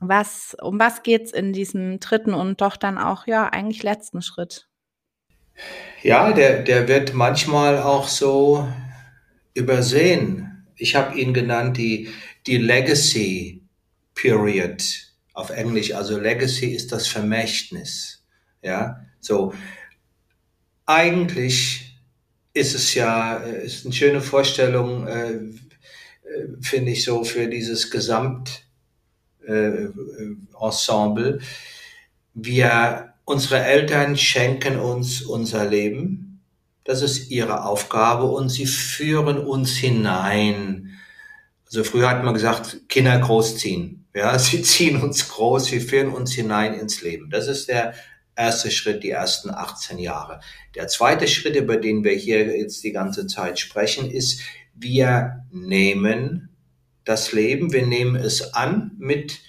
[0.00, 4.20] Was, um was geht es in diesem dritten und doch dann auch, ja, eigentlich letzten
[4.20, 4.68] Schritt?
[6.02, 8.68] Ja, der, der wird manchmal auch so
[9.54, 10.66] übersehen.
[10.76, 12.08] Ich habe ihn genannt, die,
[12.46, 13.62] die Legacy
[14.14, 14.82] Period
[15.32, 15.94] auf Englisch.
[15.94, 18.24] Also Legacy ist das Vermächtnis.
[18.62, 19.54] Ja, so.
[20.84, 21.91] Eigentlich
[22.54, 25.48] ist es ja, äh, ist eine schöne Vorstellung, äh, äh,
[26.60, 28.64] finde ich so, für dieses Gesamt,
[29.46, 29.88] äh.
[32.34, 36.40] Wir, unsere Eltern schenken uns unser Leben.
[36.84, 40.98] Das ist ihre Aufgabe und sie führen uns hinein.
[41.66, 44.06] Also früher hat man gesagt, Kinder großziehen.
[44.14, 47.30] Ja, sie ziehen uns groß, sie führen uns hinein ins Leben.
[47.30, 47.94] Das ist der
[48.36, 50.40] erste Schritt, die ersten 18 Jahre.
[50.74, 54.40] Der zweite Schritt, über den wir hier jetzt die ganze Zeit sprechen, ist,
[54.74, 56.48] wir nehmen
[57.04, 57.72] das Leben.
[57.72, 59.40] Wir nehmen es an mit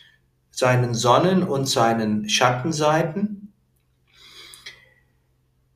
[0.52, 3.54] seinen Sonnen- und seinen Schattenseiten.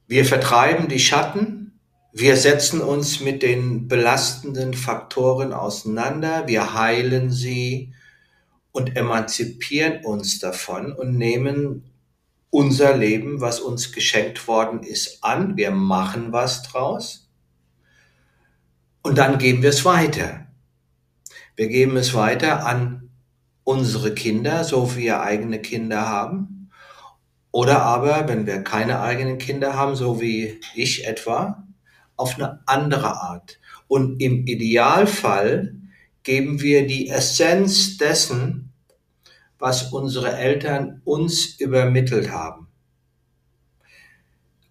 [0.08, 1.80] Wir vertreiben die Schatten.
[2.14, 6.48] Wir setzen uns mit den belastenden Faktoren auseinander.
[6.48, 7.94] Wir heilen sie
[8.72, 11.84] und emanzipieren uns davon und nehmen
[12.50, 15.58] unser Leben, was uns geschenkt worden ist, an.
[15.58, 17.30] Wir machen was draus.
[19.02, 20.48] Und dann geben wir es weiter.
[21.56, 23.10] Wir geben es weiter an
[23.64, 26.70] unsere Kinder, so wie wir eigene Kinder haben.
[27.52, 31.64] Oder aber, wenn wir keine eigenen Kinder haben, so wie ich etwa,
[32.16, 33.60] auf eine andere Art.
[33.88, 35.76] Und im Idealfall
[36.24, 38.67] geben wir die Essenz dessen,
[39.60, 42.68] was unsere Eltern uns übermittelt haben,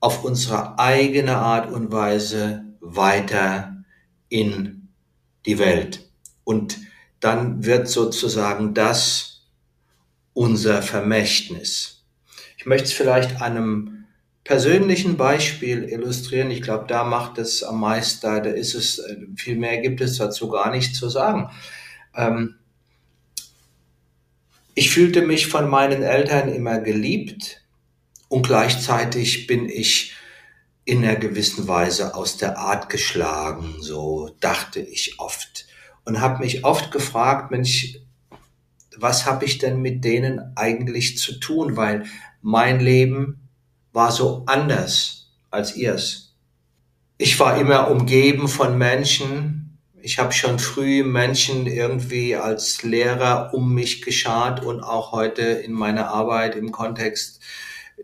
[0.00, 3.84] auf unsere eigene Art und Weise weiter
[4.28, 4.88] in
[5.44, 6.08] die Welt.
[6.44, 6.78] Und
[7.20, 9.48] dann wird sozusagen das
[10.32, 12.04] unser Vermächtnis.
[12.58, 14.04] Ich möchte es vielleicht einem
[14.44, 16.50] persönlichen Beispiel illustrieren.
[16.50, 19.02] Ich glaube, da macht es am meisten, da ist es,
[19.34, 21.50] viel mehr gibt es dazu gar nicht zu sagen.
[22.14, 22.54] Ähm,
[24.76, 27.62] ich fühlte mich von meinen Eltern immer geliebt
[28.28, 30.14] und gleichzeitig bin ich
[30.84, 35.66] in einer gewissen Weise aus der Art geschlagen, so dachte ich oft
[36.04, 37.98] und habe mich oft gefragt, Mensch,
[38.96, 41.76] was habe ich denn mit denen eigentlich zu tun?
[41.76, 42.04] Weil
[42.40, 43.48] mein Leben
[43.92, 46.34] war so anders als ihrs.
[47.18, 49.65] Ich war immer umgeben von Menschen.
[50.06, 55.72] Ich habe schon früh Menschen irgendwie als Lehrer um mich geschart und auch heute in
[55.72, 57.40] meiner Arbeit im Kontext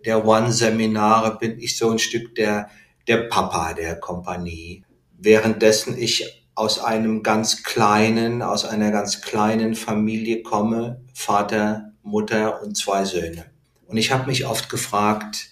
[0.05, 2.69] der One-Seminare bin ich so ein Stück der,
[3.07, 4.85] der Papa der Kompanie.
[5.17, 12.77] Währenddessen ich aus einem ganz kleinen, aus einer ganz kleinen Familie komme, Vater, Mutter und
[12.77, 13.45] zwei Söhne.
[13.87, 15.52] Und ich habe mich oft gefragt,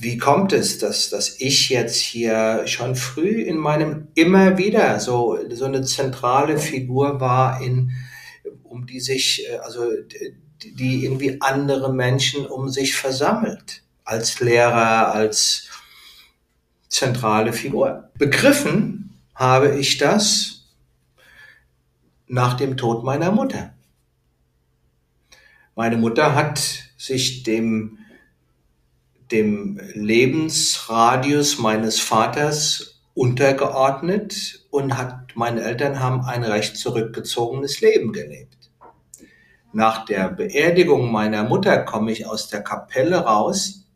[0.00, 5.38] wie kommt es, dass, dass ich jetzt hier schon früh in meinem immer wieder so,
[5.50, 7.92] so eine zentrale Figur war, in,
[8.64, 9.84] um die sich, äh, also
[10.62, 15.68] die irgendwie andere Menschen um sich versammelt, als Lehrer, als
[16.88, 18.10] zentrale Figur.
[18.18, 20.66] Begriffen habe ich das
[22.26, 23.74] nach dem Tod meiner Mutter.
[25.74, 26.58] Meine Mutter hat
[26.96, 27.95] sich dem,
[29.32, 38.70] dem Lebensradius meines Vaters untergeordnet und hat, meine Eltern haben ein recht zurückgezogenes Leben gelebt.
[39.72, 43.86] Nach der Beerdigung meiner Mutter komme ich aus der Kapelle raus,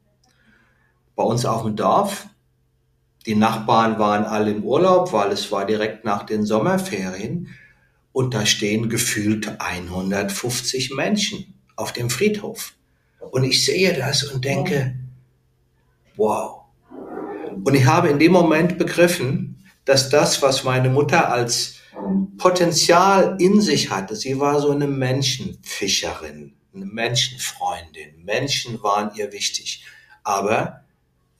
[1.14, 2.26] bei uns auf dem Dorf,
[3.26, 7.49] die Nachbarn waren alle im Urlaub, weil es war direkt nach den Sommerferien.
[8.12, 12.74] Und da stehen gefühlt 150 Menschen auf dem Friedhof.
[13.31, 14.95] Und ich sehe das und denke,
[16.17, 16.65] wow.
[17.65, 21.77] Und ich habe in dem Moment begriffen, dass das, was meine Mutter als
[22.39, 28.25] Potenzial in sich hatte, sie war so eine Menschenfischerin, eine Menschenfreundin.
[28.25, 29.85] Menschen waren ihr wichtig.
[30.23, 30.85] Aber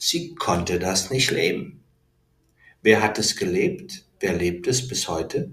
[0.03, 1.85] Sie konnte das nicht leben.
[2.81, 4.07] Wer hat es gelebt?
[4.19, 5.53] Wer lebt es bis heute?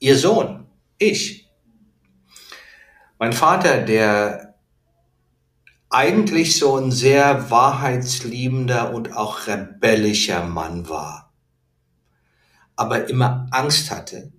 [0.00, 0.66] Ihr Sohn,
[0.98, 1.48] ich.
[3.20, 4.49] Mein Vater, der
[5.90, 11.32] eigentlich so ein sehr wahrheitsliebender und auch rebellischer Mann war.
[12.76, 14.32] aber immer Angst hatte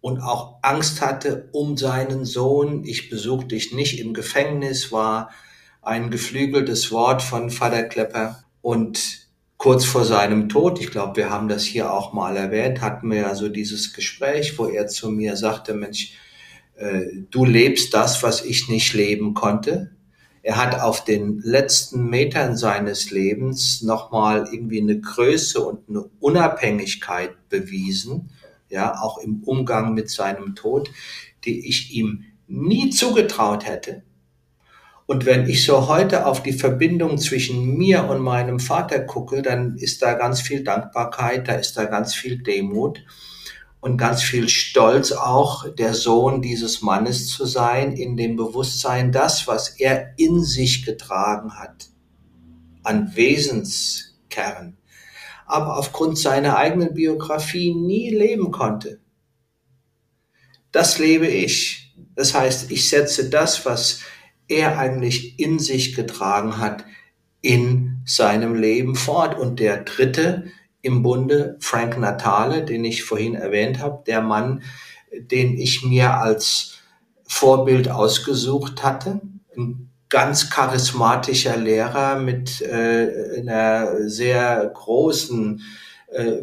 [0.00, 2.84] und auch Angst hatte um seinen Sohn.
[2.84, 5.30] Ich besuchte dich nicht im Gefängnis, war
[5.82, 9.28] ein geflügeltes Wort von Vater Klepper und
[9.58, 13.18] kurz vor seinem Tod, ich glaube, wir haben das hier auch mal erwähnt, hatten wir
[13.20, 16.14] ja so dieses Gespräch, wo er zu mir sagte, Mensch,
[16.76, 19.93] äh, du lebst das, was ich nicht leben konnte.
[20.46, 27.48] Er hat auf den letzten Metern seines Lebens nochmal irgendwie eine Größe und eine Unabhängigkeit
[27.48, 28.28] bewiesen,
[28.68, 30.90] ja, auch im Umgang mit seinem Tod,
[31.46, 34.02] die ich ihm nie zugetraut hätte.
[35.06, 39.78] Und wenn ich so heute auf die Verbindung zwischen mir und meinem Vater gucke, dann
[39.78, 43.02] ist da ganz viel Dankbarkeit, da ist da ganz viel Demut
[43.84, 49.46] und ganz viel Stolz auch, der Sohn dieses Mannes zu sein, in dem Bewusstsein, das,
[49.46, 51.90] was er in sich getragen hat,
[52.82, 54.78] an Wesenskern,
[55.44, 59.00] aber aufgrund seiner eigenen Biografie nie leben konnte.
[60.72, 61.94] Das lebe ich.
[62.14, 64.00] Das heißt, ich setze das, was
[64.48, 66.86] er eigentlich in sich getragen hat,
[67.42, 69.38] in seinem Leben fort.
[69.38, 70.46] Und der dritte
[70.84, 74.62] im Bunde, Frank Natale, den ich vorhin erwähnt habe, der Mann,
[75.12, 76.78] den ich mir als
[77.26, 79.20] Vorbild ausgesucht hatte.
[79.56, 85.62] Ein ganz charismatischer Lehrer mit äh, einer sehr großen
[86.12, 86.42] äh,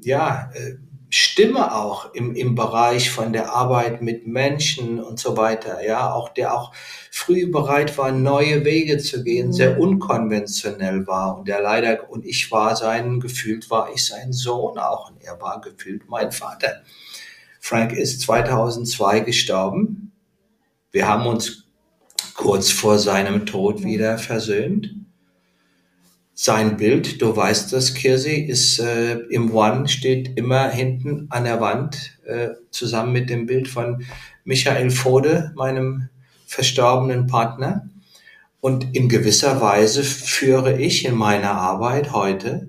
[0.00, 0.74] ja, äh,
[1.16, 6.28] Stimme auch im, im Bereich von der Arbeit mit Menschen und so weiter, ja, auch
[6.28, 6.72] der auch
[7.12, 9.80] früh bereit war, neue Wege zu gehen, sehr mhm.
[9.80, 15.08] unkonventionell war und der leider, und ich war sein, gefühlt war ich sein Sohn auch
[15.08, 16.82] und er war gefühlt mein Vater.
[17.60, 20.10] Frank ist 2002 gestorben.
[20.90, 21.68] Wir haben uns
[22.34, 25.03] kurz vor seinem Tod wieder versöhnt
[26.34, 31.60] sein Bild, du weißt das, Kirsi, ist äh, im One, steht immer hinten an der
[31.60, 34.04] Wand, äh, zusammen mit dem Bild von
[34.44, 36.08] Michael Fode, meinem
[36.46, 37.88] verstorbenen Partner.
[38.60, 42.68] Und in gewisser Weise führe ich in meiner Arbeit heute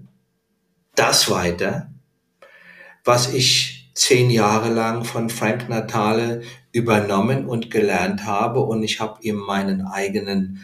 [0.94, 1.90] das weiter,
[3.04, 6.42] was ich zehn Jahre lang von Frank Natale
[6.72, 8.60] übernommen und gelernt habe.
[8.60, 10.62] Und ich habe ihm meinen eigenen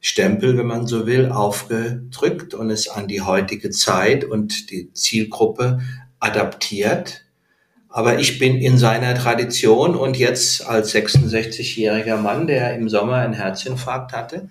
[0.00, 5.80] Stempel, wenn man so will, aufgedrückt und es an die heutige Zeit und die Zielgruppe
[6.20, 7.24] adaptiert.
[7.88, 13.32] Aber ich bin in seiner Tradition und jetzt als 66-jähriger Mann, der im Sommer einen
[13.32, 14.50] Herzinfarkt hatte,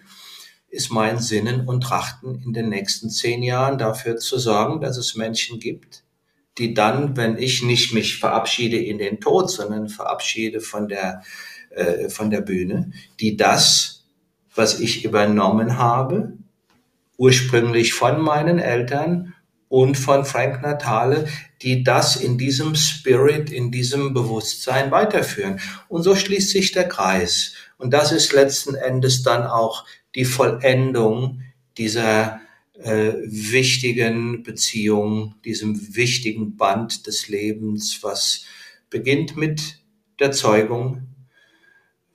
[0.69, 5.15] ist mein Sinnen und Trachten in den nächsten zehn Jahren dafür zu sorgen, dass es
[5.15, 6.03] Menschen gibt,
[6.57, 11.23] die dann, wenn ich nicht mich verabschiede in den Tod, sondern verabschiede von der,
[11.69, 13.96] äh, von der Bühne, die das
[14.57, 16.33] was ich übernommen habe,
[17.17, 19.33] ursprünglich von meinen Eltern
[19.69, 21.27] und von Frank Natale,
[21.61, 25.59] die das in diesem Spirit, in diesem Bewusstsein weiterführen.
[25.89, 27.53] Und so schließt sich der Kreis.
[27.77, 29.85] Und das ist letzten Endes dann auch
[30.15, 31.41] die Vollendung
[31.77, 32.39] dieser
[32.81, 38.45] äh, wichtigen Beziehung, diesem wichtigen Band des Lebens, was
[38.89, 39.79] beginnt mit
[40.19, 41.07] der Zeugung,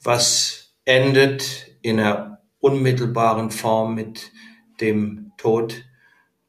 [0.00, 1.44] was endet
[1.82, 2.31] in einer
[2.62, 4.30] unmittelbaren Form mit
[4.80, 5.84] dem Tod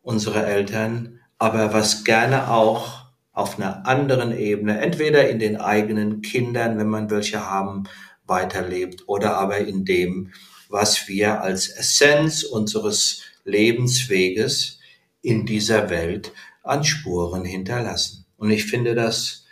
[0.02, 6.78] unserer Eltern, aber was gerne auch auf einer anderen Ebene, entweder in den eigenen Kindern,
[6.78, 7.86] wenn man welche haben,
[8.26, 10.32] weiterlebt oder aber in dem,
[10.70, 14.80] was wir als Essenz unseres Lebensweges
[15.22, 18.26] in dieser Welt an Spuren hinterlassen.
[18.38, 19.46] Und ich finde, dass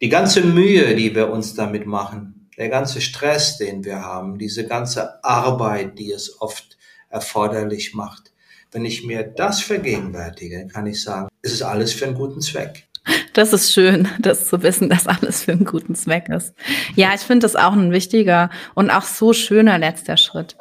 [0.00, 4.66] die ganze Mühe, die wir uns damit machen, der ganze Stress, den wir haben, diese
[4.66, 6.76] ganze Arbeit, die es oft
[7.08, 8.32] erforderlich macht,
[8.70, 12.86] wenn ich mir das vergegenwärtige, kann ich sagen, es ist alles für einen guten Zweck.
[13.32, 16.54] Das ist schön, das zu wissen, dass alles für einen guten Zweck ist.
[16.96, 20.58] Ja, ich finde das auch ein wichtiger und auch so schöner letzter Schritt.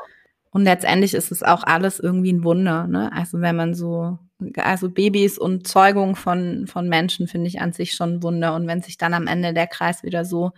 [0.52, 2.88] Und letztendlich ist es auch alles irgendwie ein Wunder.
[2.88, 3.12] Ne?
[3.12, 4.18] Also wenn man so,
[4.56, 8.56] also Babys und Zeugung von, von Menschen finde ich an sich schon ein Wunder.
[8.56, 10.54] Und wenn sich dann am Ende der Kreis wieder so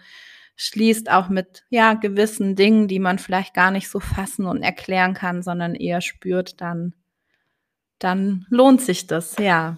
[0.61, 5.15] schließt auch mit ja gewissen Dingen, die man vielleicht gar nicht so fassen und erklären
[5.15, 6.93] kann, sondern eher spürt, dann
[7.97, 9.77] dann lohnt sich das, ja.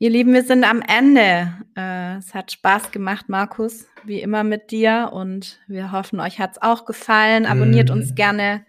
[0.00, 1.52] Ihr Lieben, wir sind am Ende.
[1.76, 5.10] Äh, es hat Spaß gemacht, Markus, wie immer mit dir.
[5.12, 7.46] Und wir hoffen, euch hat es auch gefallen.
[7.46, 7.96] Abonniert mhm.
[7.96, 8.64] uns gerne.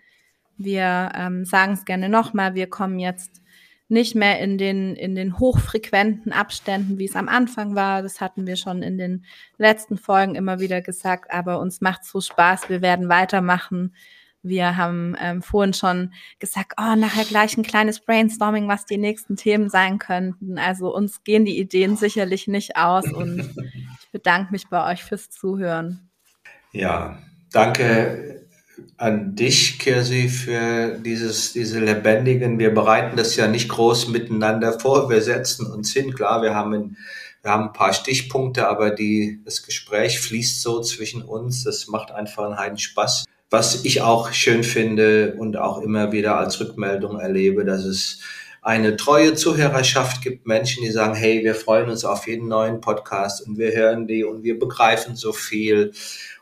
[0.58, 2.56] Wir ähm, sagen es gerne nochmal.
[2.56, 3.42] Wir kommen jetzt
[3.90, 8.04] nicht mehr in den, in den hochfrequenten Abständen, wie es am Anfang war.
[8.04, 9.26] Das hatten wir schon in den
[9.58, 12.70] letzten Folgen immer wieder gesagt, aber uns macht so Spaß.
[12.70, 13.94] Wir werden weitermachen,
[14.42, 19.36] wir haben ähm, vorhin schon gesagt, oh, nachher gleich ein kleines Brainstorming, was die nächsten
[19.36, 20.58] Themen sein könnten.
[20.58, 23.40] Also uns gehen die Ideen sicherlich nicht aus und
[24.02, 26.10] ich bedanke mich bei euch fürs Zuhören.
[26.72, 27.18] Ja,
[27.52, 28.48] danke
[28.98, 35.10] an dich, Kirsi, für dieses, diese lebendigen, wir bereiten das ja nicht groß miteinander vor,
[35.10, 36.98] wir setzen uns hin, klar, wir haben ein,
[37.42, 42.12] wir haben ein paar Stichpunkte, aber die, das Gespräch fließt so zwischen uns, das macht
[42.12, 43.26] einfach einen heiden Spaß.
[43.50, 48.20] Was ich auch schön finde und auch immer wieder als Rückmeldung erlebe, dass es
[48.62, 53.48] eine treue Zuhörerschaft gibt, Menschen, die sagen, hey, wir freuen uns auf jeden neuen Podcast
[53.48, 55.94] und wir hören die und wir begreifen so viel.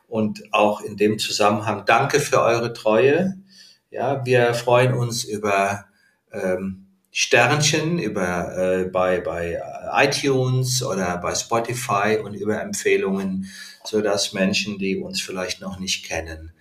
[0.08, 3.38] Und auch in dem Zusammenhang danke für eure Treue.
[3.92, 5.86] Ja, wir freuen uns über
[6.32, 9.60] ähm, Sternchen, über äh, bei, bei
[9.94, 13.50] iTunes oder bei Spotify und über Empfehlungen,
[13.84, 16.52] so dass Menschen, die uns vielleicht noch nicht kennen,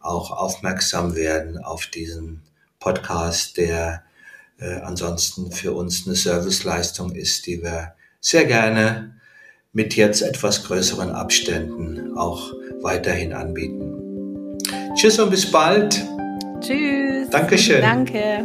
[0.00, 2.42] auch aufmerksam werden auf diesen
[2.78, 4.02] Podcast, der
[4.58, 9.16] äh, ansonsten für uns eine Serviceleistung ist, die wir sehr gerne
[9.72, 12.52] mit jetzt etwas größeren Abständen auch
[12.82, 14.58] weiterhin anbieten.
[14.94, 16.00] Tschüss und bis bald.
[16.60, 17.30] Tschüss.
[17.30, 17.80] Dankeschön.
[17.80, 18.44] Danke.